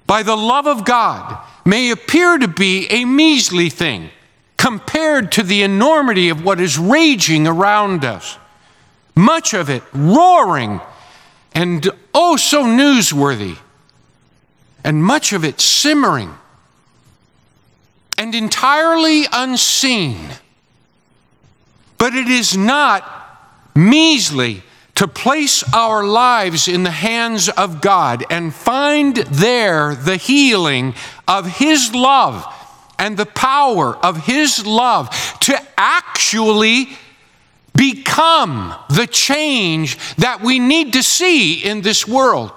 by 0.05 0.25
the 0.25 0.37
love 0.37 0.67
of 0.67 0.85
God 0.85 1.39
may 1.65 1.93
appear 1.93 2.39
to 2.39 2.49
be 2.49 2.89
a 2.91 3.05
measly 3.05 3.71
thing 3.71 4.11
compared 4.57 5.31
to 5.33 5.45
the 5.45 5.63
enormity 5.63 6.29
of 6.29 6.45
what 6.45 6.61
is 6.61 6.77
raging 6.77 7.47
around 7.47 8.05
us. 8.05 8.39
Much 9.15 9.55
of 9.55 9.71
it 9.71 9.85
roaring 9.93 10.81
and 11.55 11.89
oh 12.13 12.37
so 12.37 12.65
newsworthy, 12.65 13.59
and 14.83 15.05
much 15.05 15.33
of 15.33 15.45
it 15.45 15.61
simmering 15.61 16.35
and 18.19 18.35
entirely 18.35 19.25
unseen 19.33 20.19
But 21.99 22.15
it 22.15 22.29
is 22.29 22.57
not 22.57 23.13
measly 23.75 24.63
to 24.97 25.07
place 25.07 25.63
our 25.75 26.05
lives 26.05 26.69
in 26.69 26.83
the 26.83 26.91
hands 26.91 27.49
of 27.51 27.83
God 27.83 28.25
and 28.31 28.55
find 28.55 29.17
there 29.17 29.95
the 29.95 30.17
healing 30.17 30.95
of 31.29 31.59
His 31.59 31.95
love 31.95 32.45
and 32.99 33.17
the 33.17 33.27
power 33.27 33.97
of 33.97 34.25
His 34.25 34.67
love 34.67 35.11
to 35.41 35.61
actually 35.77 36.89
become 37.77 38.75
the 38.89 39.07
change 39.07 39.99
that 40.17 40.41
we 40.41 40.59
need 40.59 40.95
to 40.95 41.03
see 41.03 41.63
in 41.63 41.83
this 41.83 42.09
world. 42.09 42.53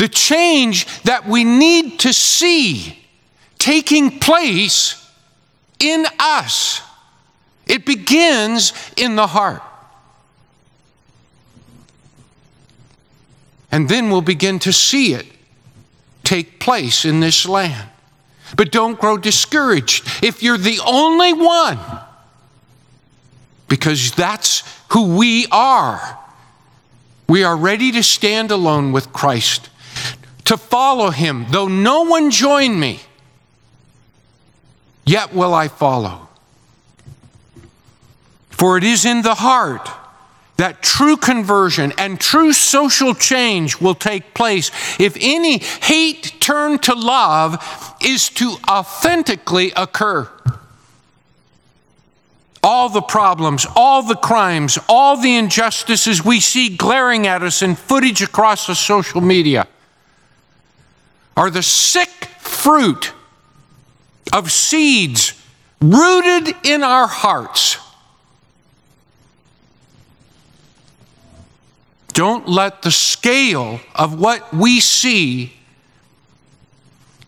The 0.00 0.08
change 0.08 0.86
that 1.02 1.26
we 1.26 1.44
need 1.44 2.00
to 2.00 2.14
see 2.14 2.98
taking 3.58 4.18
place 4.18 4.96
in 5.78 6.06
us. 6.18 6.80
It 7.66 7.84
begins 7.84 8.72
in 8.96 9.14
the 9.14 9.26
heart. 9.26 9.62
And 13.70 13.90
then 13.90 14.08
we'll 14.08 14.22
begin 14.22 14.58
to 14.60 14.72
see 14.72 15.12
it 15.12 15.26
take 16.24 16.60
place 16.60 17.04
in 17.04 17.20
this 17.20 17.46
land. 17.46 17.90
But 18.56 18.72
don't 18.72 18.98
grow 18.98 19.18
discouraged 19.18 20.24
if 20.24 20.42
you're 20.42 20.56
the 20.56 20.80
only 20.86 21.34
one, 21.34 21.78
because 23.68 24.12
that's 24.12 24.62
who 24.92 25.14
we 25.18 25.46
are. 25.52 26.18
We 27.28 27.44
are 27.44 27.54
ready 27.56 27.92
to 27.92 28.02
stand 28.02 28.50
alone 28.50 28.92
with 28.92 29.12
Christ, 29.12 29.68
to 30.50 30.56
follow 30.56 31.10
him, 31.10 31.46
though 31.50 31.68
no 31.68 32.02
one 32.02 32.28
join 32.32 32.80
me, 32.80 32.98
yet 35.06 35.32
will 35.32 35.54
I 35.54 35.68
follow. 35.68 36.26
For 38.50 38.76
it 38.76 38.82
is 38.82 39.04
in 39.04 39.22
the 39.22 39.36
heart 39.36 39.88
that 40.56 40.82
true 40.82 41.16
conversion 41.16 41.92
and 41.98 42.20
true 42.20 42.52
social 42.52 43.14
change 43.14 43.80
will 43.80 43.94
take 43.94 44.34
place 44.34 44.72
if 44.98 45.16
any 45.20 45.58
hate 45.58 46.34
turned 46.40 46.82
to 46.82 46.94
love 46.94 47.96
is 48.04 48.28
to 48.30 48.56
authentically 48.68 49.72
occur. 49.76 50.28
All 52.60 52.88
the 52.88 53.02
problems, 53.02 53.68
all 53.76 54.02
the 54.02 54.16
crimes, 54.16 54.80
all 54.88 55.16
the 55.16 55.36
injustices 55.36 56.24
we 56.24 56.40
see 56.40 56.76
glaring 56.76 57.28
at 57.28 57.44
us 57.44 57.62
in 57.62 57.76
footage 57.76 58.20
across 58.20 58.66
the 58.66 58.74
social 58.74 59.20
media 59.20 59.68
are 61.36 61.50
the 61.50 61.62
sick 61.62 62.08
fruit 62.38 63.12
of 64.32 64.50
seeds 64.50 65.34
rooted 65.80 66.54
in 66.64 66.82
our 66.82 67.06
hearts. 67.06 67.78
Don't 72.12 72.48
let 72.48 72.82
the 72.82 72.90
scale 72.90 73.80
of 73.94 74.20
what 74.20 74.52
we 74.52 74.80
see, 74.80 75.54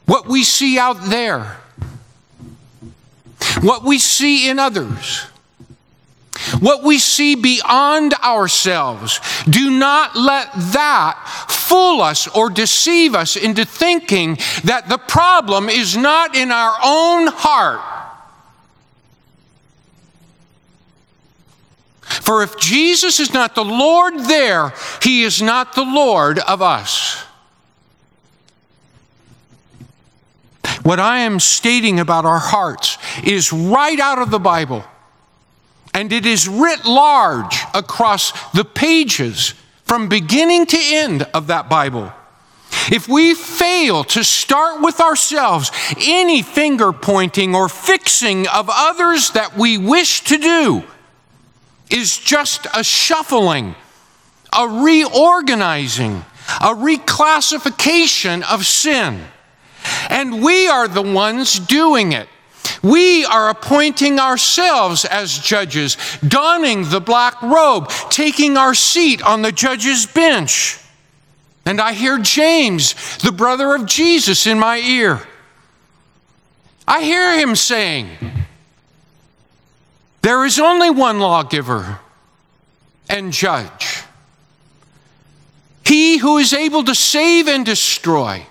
what 0.06 0.26
we 0.26 0.42
see 0.42 0.78
out 0.78 1.04
there, 1.04 1.56
what 3.62 3.84
we 3.84 3.98
see 3.98 4.50
in 4.50 4.58
others, 4.58 5.26
what 6.60 6.82
we 6.82 6.98
see 6.98 7.34
beyond 7.34 8.14
ourselves, 8.14 9.20
do 9.48 9.70
not 9.70 10.16
let 10.16 10.52
that 10.72 11.46
fool 11.48 12.00
us 12.00 12.28
or 12.28 12.50
deceive 12.50 13.14
us 13.14 13.36
into 13.36 13.64
thinking 13.64 14.36
that 14.64 14.88
the 14.88 14.98
problem 14.98 15.68
is 15.68 15.96
not 15.96 16.36
in 16.36 16.50
our 16.50 16.74
own 16.84 17.28
heart 17.28 17.80
For 22.20 22.42
if 22.42 22.58
Jesus 22.58 23.20
is 23.20 23.32
not 23.32 23.54
the 23.54 23.64
Lord 23.64 24.18
there, 24.20 24.74
he 25.02 25.22
is 25.22 25.40
not 25.40 25.74
the 25.74 25.84
Lord 25.84 26.38
of 26.40 26.60
us. 26.60 27.24
What 30.82 31.00
I 31.00 31.20
am 31.20 31.40
stating 31.40 32.00
about 32.00 32.24
our 32.24 32.38
hearts 32.38 32.98
is 33.24 33.52
right 33.52 33.98
out 33.98 34.18
of 34.18 34.30
the 34.30 34.38
Bible. 34.38 34.84
And 35.94 36.12
it 36.12 36.24
is 36.24 36.48
writ 36.48 36.84
large 36.84 37.58
across 37.74 38.32
the 38.52 38.64
pages 38.64 39.54
from 39.84 40.08
beginning 40.08 40.66
to 40.66 40.78
end 40.80 41.24
of 41.34 41.48
that 41.48 41.68
Bible. 41.68 42.12
If 42.90 43.08
we 43.08 43.34
fail 43.34 44.02
to 44.04 44.24
start 44.24 44.80
with 44.80 45.00
ourselves, 45.00 45.70
any 45.98 46.42
finger 46.42 46.92
pointing 46.92 47.54
or 47.54 47.68
fixing 47.68 48.48
of 48.48 48.70
others 48.72 49.30
that 49.30 49.56
we 49.56 49.78
wish 49.78 50.22
to 50.24 50.38
do 50.38 50.82
is 51.90 52.16
just 52.16 52.66
a 52.74 52.82
shuffling, 52.82 53.74
a 54.56 54.66
reorganizing, 54.66 56.24
a 56.60 56.74
reclassification 56.74 58.42
of 58.42 58.66
sin. 58.66 59.20
And 60.08 60.42
we 60.42 60.68
are 60.68 60.88
the 60.88 61.02
ones 61.02 61.58
doing 61.58 62.12
it. 62.12 62.28
We 62.82 63.24
are 63.24 63.48
appointing 63.48 64.18
ourselves 64.18 65.04
as 65.04 65.38
judges, 65.38 65.96
donning 66.26 66.88
the 66.90 67.00
black 67.00 67.40
robe, 67.40 67.88
taking 68.10 68.56
our 68.56 68.74
seat 68.74 69.22
on 69.22 69.42
the 69.42 69.52
judge's 69.52 70.06
bench. 70.06 70.78
And 71.64 71.80
I 71.80 71.92
hear 71.92 72.18
James, 72.18 73.18
the 73.18 73.30
brother 73.30 73.74
of 73.74 73.86
Jesus, 73.86 74.46
in 74.48 74.58
my 74.58 74.78
ear. 74.78 75.22
I 76.88 77.04
hear 77.04 77.38
him 77.38 77.54
saying, 77.54 78.08
there 80.22 80.44
is 80.44 80.58
only 80.58 80.90
one 80.90 81.20
lawgiver 81.20 82.00
and 83.08 83.32
judge. 83.32 84.02
He 85.84 86.18
who 86.18 86.38
is 86.38 86.52
able 86.52 86.84
to 86.84 86.94
save 86.94 87.48
and 87.48 87.66
destroy. 87.66 88.46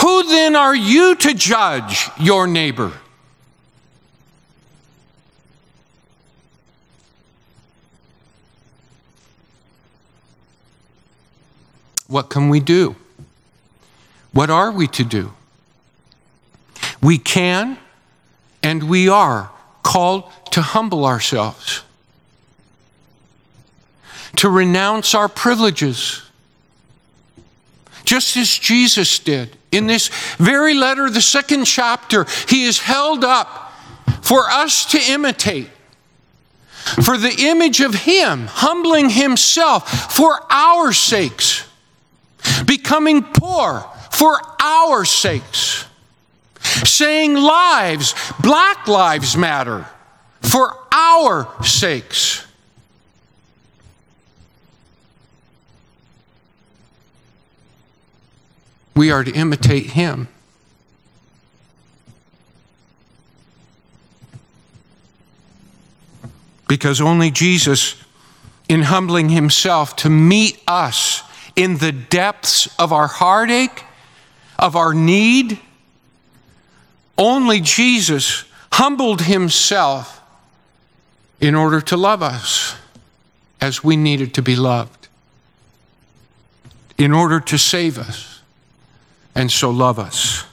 Who 0.00 0.22
then 0.24 0.56
are 0.56 0.74
you 0.74 1.14
to 1.16 1.34
judge 1.34 2.08
your 2.18 2.46
neighbor? 2.46 2.92
What 12.08 12.28
can 12.28 12.48
we 12.48 12.60
do? 12.60 12.94
What 14.32 14.50
are 14.50 14.70
we 14.70 14.86
to 14.88 15.04
do? 15.04 15.32
We 17.02 17.18
can 17.18 17.78
and 18.62 18.88
we 18.88 19.08
are 19.08 19.50
called 19.82 20.24
to 20.52 20.60
humble 20.60 21.04
ourselves, 21.04 21.82
to 24.36 24.48
renounce 24.48 25.14
our 25.14 25.28
privileges, 25.28 26.22
just 28.04 28.36
as 28.36 28.56
Jesus 28.58 29.18
did. 29.18 29.56
In 29.72 29.86
this 29.86 30.08
very 30.38 30.74
letter, 30.74 31.10
the 31.10 31.20
second 31.20 31.64
chapter, 31.64 32.26
he 32.48 32.64
is 32.64 32.78
held 32.78 33.24
up 33.24 33.72
for 34.22 34.48
us 34.48 34.86
to 34.92 35.12
imitate. 35.12 35.68
For 37.02 37.18
the 37.18 37.34
image 37.38 37.80
of 37.80 37.94
him, 37.94 38.46
humbling 38.46 39.10
himself 39.10 40.14
for 40.14 40.40
our 40.50 40.92
sakes, 40.92 41.68
becoming 42.64 43.24
poor 43.24 43.84
for 44.12 44.40
our 44.60 45.04
sakes 45.04 45.86
saying 46.84 47.34
lives, 47.34 48.14
black 48.40 48.86
lives 48.88 49.36
matter 49.36 49.86
for 50.42 50.76
our 50.92 51.48
sakes. 51.64 52.45
We 58.96 59.10
are 59.10 59.22
to 59.22 59.30
imitate 59.30 59.90
him. 59.90 60.26
Because 66.66 67.00
only 67.00 67.30
Jesus, 67.30 68.02
in 68.68 68.82
humbling 68.82 69.28
himself 69.28 69.94
to 69.96 70.10
meet 70.10 70.60
us 70.66 71.22
in 71.54 71.76
the 71.76 71.92
depths 71.92 72.74
of 72.78 72.92
our 72.92 73.06
heartache, 73.06 73.84
of 74.58 74.74
our 74.74 74.94
need, 74.94 75.60
only 77.18 77.60
Jesus 77.60 78.44
humbled 78.72 79.22
himself 79.22 80.22
in 81.38 81.54
order 81.54 81.82
to 81.82 81.96
love 81.98 82.22
us 82.22 82.76
as 83.60 83.84
we 83.84 83.96
needed 83.96 84.32
to 84.34 84.42
be 84.42 84.56
loved, 84.56 85.08
in 86.96 87.12
order 87.12 87.40
to 87.40 87.58
save 87.58 87.98
us 87.98 88.35
and 89.36 89.52
so 89.52 89.70
love 89.70 90.00
us. 90.00 90.44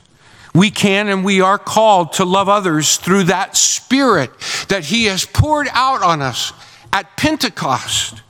We 0.53 0.69
can 0.69 1.07
and 1.07 1.25
we 1.25 1.41
are 1.41 1.57
called 1.57 2.13
to 2.13 2.25
love 2.25 2.47
others 2.47 2.97
through 2.97 3.23
that 3.23 3.57
spirit 3.57 4.29
that 4.67 4.83
He 4.83 5.05
has 5.05 5.25
poured 5.25 5.67
out 5.71 6.03
on 6.03 6.21
us 6.21 6.53
at 6.91 7.17
Pentecost. 7.17 8.21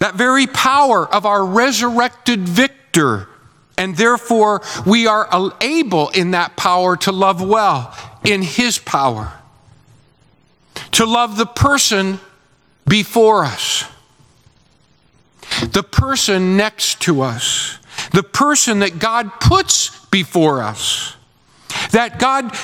That 0.00 0.14
very 0.16 0.46
power 0.46 1.06
of 1.06 1.24
our 1.24 1.42
resurrected 1.44 2.40
victor 2.40 3.28
And 3.80 3.96
therefore, 3.96 4.60
we 4.84 5.06
are 5.06 5.52
able 5.62 6.10
in 6.10 6.32
that 6.32 6.54
power 6.54 6.98
to 6.98 7.12
love 7.12 7.40
well, 7.40 7.96
in 8.22 8.42
His 8.42 8.78
power, 8.78 9.32
to 10.92 11.06
love 11.06 11.38
the 11.38 11.46
person 11.46 12.20
before 12.86 13.44
us, 13.44 13.86
the 15.66 15.82
person 15.82 16.58
next 16.58 17.00
to 17.02 17.22
us, 17.22 17.78
the 18.12 18.22
person 18.22 18.80
that 18.80 18.98
God 18.98 19.40
puts 19.40 20.04
before 20.06 20.62
us, 20.62 21.16
that 21.92 22.18
God 22.18 22.56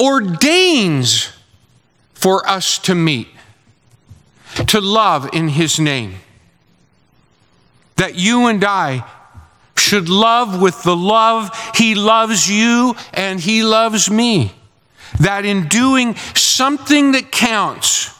ordains 0.00 1.32
for 2.14 2.48
us 2.48 2.78
to 2.78 2.94
meet, 2.94 3.28
to 4.68 4.80
love 4.80 5.30
in 5.32 5.48
His 5.48 5.78
name. 5.78 6.14
That 7.96 8.14
you 8.14 8.46
and 8.46 8.64
I 8.64 9.04
should 9.76 10.08
love 10.08 10.60
with 10.60 10.82
the 10.82 10.96
love 10.96 11.50
He 11.74 11.94
loves 11.94 12.48
you 12.48 12.94
and 13.12 13.40
He 13.40 13.62
loves 13.62 14.10
me. 14.10 14.52
That 15.20 15.44
in 15.44 15.68
doing 15.68 16.14
something 16.34 17.12
that 17.12 17.30
counts, 17.30 18.16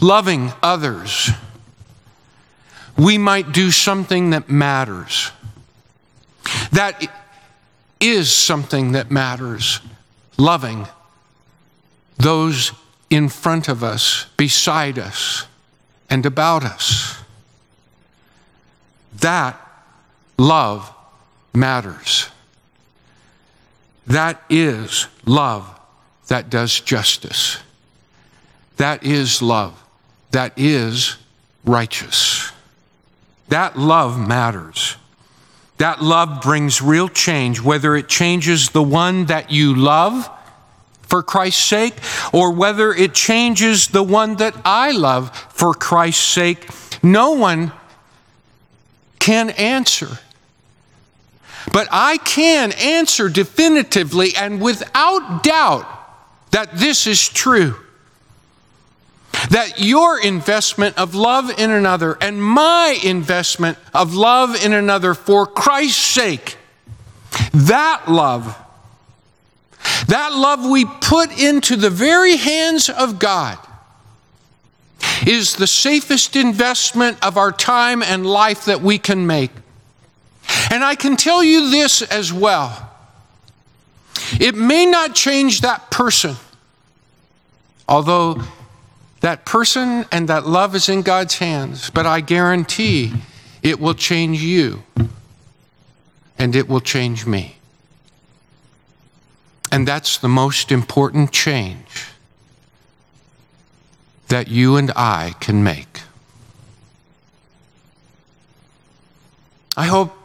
loving 0.00 0.52
others, 0.62 1.30
we 3.00 3.16
might 3.16 3.52
do 3.52 3.70
something 3.70 4.30
that 4.30 4.50
matters. 4.50 5.32
That 6.72 7.10
is 7.98 8.30
something 8.30 8.92
that 8.92 9.10
matters. 9.10 9.80
Loving 10.36 10.86
those 12.18 12.72
in 13.08 13.28
front 13.28 13.68
of 13.68 13.82
us, 13.82 14.26
beside 14.36 14.98
us, 14.98 15.46
and 16.10 16.26
about 16.26 16.62
us. 16.64 17.18
That 19.20 19.58
love 20.38 20.92
matters. 21.54 22.28
That 24.06 24.42
is 24.50 25.06
love 25.24 25.66
that 26.28 26.50
does 26.50 26.78
justice. 26.80 27.58
That 28.76 29.04
is 29.04 29.40
love 29.40 29.80
that 30.30 30.52
is 30.56 31.16
righteous. 31.64 32.52
That 33.50 33.78
love 33.78 34.18
matters. 34.18 34.96
That 35.78 36.02
love 36.02 36.40
brings 36.40 36.80
real 36.80 37.08
change, 37.08 37.60
whether 37.60 37.96
it 37.96 38.08
changes 38.08 38.70
the 38.70 38.82
one 38.82 39.26
that 39.26 39.50
you 39.50 39.74
love 39.74 40.28
for 41.02 41.22
Christ's 41.22 41.64
sake, 41.64 41.94
or 42.32 42.52
whether 42.52 42.92
it 42.92 43.12
changes 43.12 43.88
the 43.88 44.02
one 44.02 44.36
that 44.36 44.54
I 44.64 44.92
love 44.92 45.36
for 45.50 45.74
Christ's 45.74 46.22
sake. 46.22 46.68
No 47.02 47.32
one 47.32 47.72
can 49.18 49.50
answer. 49.50 50.18
But 51.72 51.88
I 51.90 52.18
can 52.18 52.72
answer 52.72 53.28
definitively 53.28 54.34
and 54.36 54.60
without 54.60 55.42
doubt 55.42 55.86
that 56.52 56.78
this 56.78 57.06
is 57.06 57.28
true. 57.28 57.74
That 59.48 59.78
your 59.78 60.20
investment 60.20 60.98
of 60.98 61.14
love 61.14 61.50
in 61.58 61.70
another 61.70 62.18
and 62.20 62.42
my 62.42 62.98
investment 63.02 63.78
of 63.94 64.14
love 64.14 64.62
in 64.62 64.72
another 64.72 65.14
for 65.14 65.46
Christ's 65.46 65.96
sake, 65.96 66.58
that 67.54 68.02
love, 68.06 68.56
that 70.08 70.32
love 70.34 70.68
we 70.68 70.84
put 70.84 71.36
into 71.40 71.76
the 71.76 71.90
very 71.90 72.36
hands 72.36 72.90
of 72.90 73.18
God, 73.18 73.58
is 75.26 75.56
the 75.56 75.66
safest 75.66 76.36
investment 76.36 77.18
of 77.24 77.36
our 77.36 77.52
time 77.52 78.02
and 78.02 78.26
life 78.26 78.66
that 78.66 78.80
we 78.80 78.98
can 78.98 79.26
make. 79.26 79.50
And 80.70 80.84
I 80.84 80.94
can 80.94 81.16
tell 81.16 81.42
you 81.42 81.70
this 81.70 82.02
as 82.02 82.32
well 82.32 82.88
it 84.38 84.54
may 84.54 84.86
not 84.86 85.14
change 85.14 85.62
that 85.62 85.90
person, 85.90 86.36
although 87.88 88.42
that 89.20 89.44
person 89.44 90.06
and 90.10 90.28
that 90.28 90.46
love 90.46 90.74
is 90.74 90.88
in 90.88 91.02
God's 91.02 91.38
hands, 91.38 91.90
but 91.90 92.06
I 92.06 92.20
guarantee 92.20 93.12
it 93.62 93.78
will 93.78 93.94
change 93.94 94.42
you 94.42 94.82
and 96.38 96.56
it 96.56 96.68
will 96.68 96.80
change 96.80 97.26
me. 97.26 97.56
And 99.70 99.86
that's 99.86 100.18
the 100.18 100.28
most 100.28 100.72
important 100.72 101.32
change 101.32 102.06
that 104.28 104.48
you 104.48 104.76
and 104.76 104.90
I 104.96 105.34
can 105.40 105.62
make. 105.62 106.00
I 109.76 109.86
hope 109.86 110.16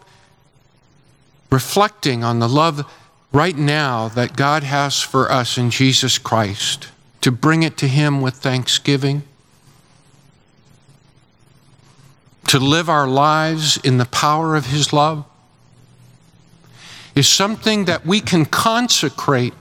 reflecting 1.52 2.24
on 2.24 2.40
the 2.40 2.50
love 2.50 2.92
right 3.32 3.58
now 3.58 4.08
that 4.10 4.36
God 4.36 4.64
has 4.64 5.02
for 5.02 5.32
us 5.32 5.58
in 5.58 5.70
Jesus 5.70 6.18
Christ, 6.18 6.90
to 7.26 7.32
bring 7.32 7.64
it 7.64 7.76
to 7.76 7.88
Him 7.88 8.22
with 8.22 8.36
thanksgiving, 8.36 9.24
to 12.46 12.60
live 12.60 12.88
our 12.88 13.08
lives 13.08 13.78
in 13.78 13.98
the 13.98 14.06
power 14.06 14.56
of 14.56 14.68
His 14.68 14.94
love, 14.94 15.26
is 17.16 17.28
something 17.28 17.86
that 17.86 18.06
we 18.06 18.22
can 18.22 18.46
consecrate 18.46 19.56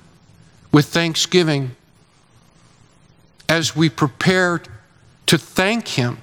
with 0.72 0.84
thanksgiving 0.84 1.74
as 3.48 3.74
we 3.74 3.88
prepare 3.88 4.60
to 5.24 5.38
thank 5.38 5.88
Him, 5.88 6.18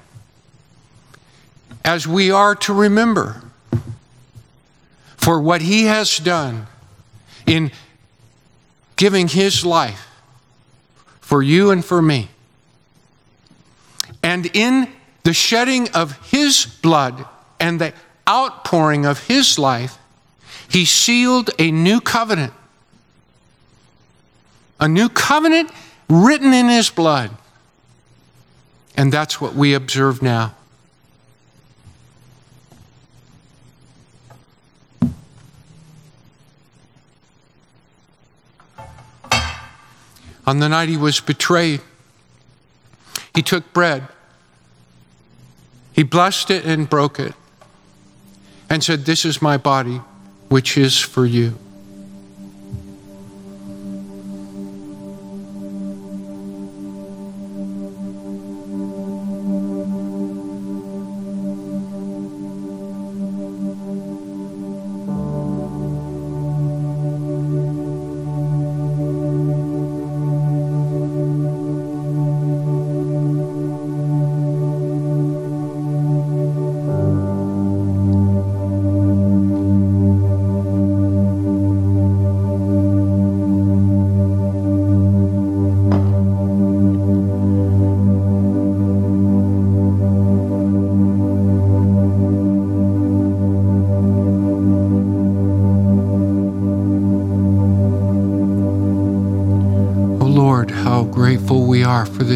as 1.83 2.07
we 2.07 2.29
are 2.29 2.53
to 2.53 2.71
remember 2.71 3.41
for 5.17 5.41
what 5.41 5.63
He 5.63 5.85
has 5.85 6.17
done 6.17 6.67
in 7.47 7.71
giving 8.95 9.27
His 9.27 9.65
life 9.65 10.10
for 11.31 11.41
you 11.41 11.71
and 11.71 11.85
for 11.85 12.01
me. 12.01 12.27
And 14.21 14.53
in 14.53 14.89
the 15.23 15.31
shedding 15.31 15.89
of 15.91 16.29
His 16.29 16.65
blood 16.65 17.25
and 17.57 17.79
the 17.79 17.93
outpouring 18.27 19.05
of 19.05 19.27
His 19.27 19.57
life, 19.57 19.97
He 20.67 20.83
sealed 20.83 21.49
a 21.57 21.71
new 21.71 22.01
covenant. 22.01 22.51
A 24.77 24.89
new 24.89 25.07
covenant 25.07 25.71
written 26.09 26.51
in 26.51 26.67
his 26.67 26.89
blood. 26.89 27.31
And 28.97 29.09
that's 29.09 29.39
what 29.39 29.55
we 29.55 29.73
observe 29.73 30.21
now. 30.21 30.53
On 40.45 40.59
the 40.59 40.69
night 40.69 40.89
he 40.89 40.97
was 40.97 41.19
betrayed, 41.19 41.81
he 43.33 43.41
took 43.41 43.71
bread. 43.73 44.07
He 45.93 46.03
blessed 46.03 46.49
it 46.49 46.65
and 46.65 46.89
broke 46.89 47.19
it 47.19 47.33
and 48.69 48.83
said, 48.83 49.05
This 49.05 49.25
is 49.25 49.41
my 49.41 49.57
body, 49.57 50.01
which 50.49 50.77
is 50.77 50.99
for 50.99 51.25
you. 51.25 51.57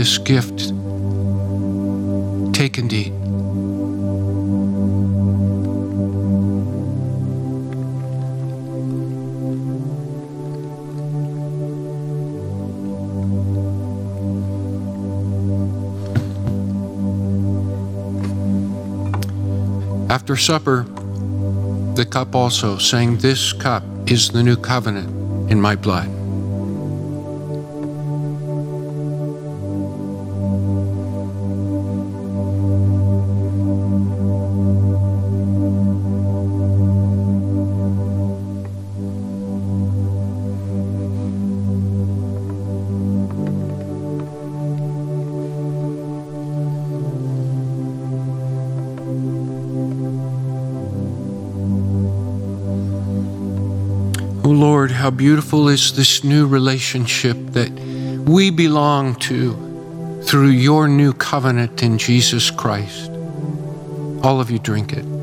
This 0.05 0.19
gift. 0.19 0.59
Take 2.53 2.77
and 2.77 2.93
eat. 2.93 3.11
After 20.11 20.35
supper, 20.35 20.83
the 21.95 22.05
cup 22.07 22.35
also, 22.35 22.77
saying, 22.77 23.17
This 23.17 23.53
cup 23.53 23.83
is 24.05 24.29
the 24.29 24.43
new 24.43 24.55
covenant 24.55 25.09
in 25.49 25.59
my 25.59 25.75
blood. 25.75 26.14
How 55.05 55.11
beautiful 55.11 55.67
is 55.67 55.95
this 55.95 56.23
new 56.23 56.47
relationship 56.47 57.37
that 57.51 57.69
we 58.27 58.49
belong 58.49 59.13
to 59.13 59.53
through 60.23 60.47
your 60.47 60.87
new 60.87 61.13
covenant 61.13 61.83
in 61.83 61.99
Jesus 61.99 62.49
Christ. 62.49 63.11
All 64.23 64.41
of 64.41 64.49
you 64.49 64.57
drink 64.57 64.93
it. 64.93 65.14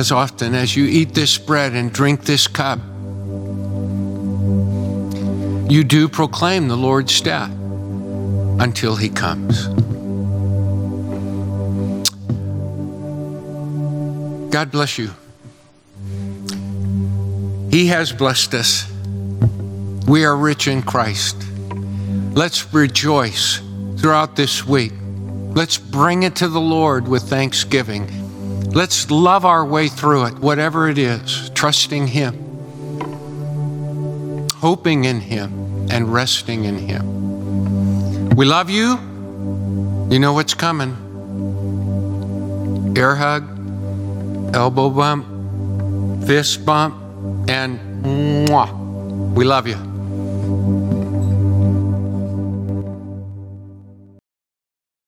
As 0.00 0.10
often 0.10 0.54
as 0.54 0.74
you 0.74 0.86
eat 0.86 1.12
this 1.12 1.36
bread 1.36 1.74
and 1.74 1.92
drink 1.92 2.22
this 2.22 2.48
cup, 2.48 2.78
you 5.70 5.84
do 5.84 6.08
proclaim 6.08 6.68
the 6.68 6.76
Lord's 6.76 7.20
death 7.20 7.50
until 8.60 8.96
he 8.96 9.10
comes. 9.10 9.66
God 14.50 14.72
bless 14.72 14.96
you. 14.96 15.10
He 17.70 17.88
has 17.88 18.10
blessed 18.10 18.54
us. 18.54 18.90
We 20.08 20.24
are 20.24 20.34
rich 20.34 20.66
in 20.66 20.80
Christ. 20.80 21.36
Let's 22.32 22.72
rejoice 22.72 23.60
throughout 23.98 24.34
this 24.34 24.64
week. 24.66 24.94
Let's 25.54 25.76
bring 25.76 26.22
it 26.22 26.36
to 26.36 26.48
the 26.48 26.58
Lord 26.58 27.06
with 27.06 27.24
thanksgiving. 27.24 28.19
Let's 28.72 29.10
love 29.10 29.44
our 29.44 29.64
way 29.64 29.88
through 29.88 30.26
it, 30.26 30.38
whatever 30.38 30.88
it 30.88 30.98
is, 30.98 31.50
trusting 31.50 32.06
Him, 32.06 32.34
hoping 34.54 35.04
in 35.04 35.20
Him, 35.20 35.88
and 35.90 36.12
resting 36.12 36.64
in 36.64 36.78
Him. 36.78 38.30
We 38.36 38.44
love 38.46 38.70
you. 38.70 38.98
You 40.10 40.18
know 40.18 40.32
what's 40.32 40.54
coming 40.54 40.96
air 42.96 43.14
hug, 43.14 43.44
elbow 44.54 44.90
bump, 44.90 45.24
fist 46.26 46.64
bump, 46.64 46.94
and 47.48 47.78
mwah. 48.04 48.70
We 49.34 49.44
love 49.44 49.66
you. 49.66 49.89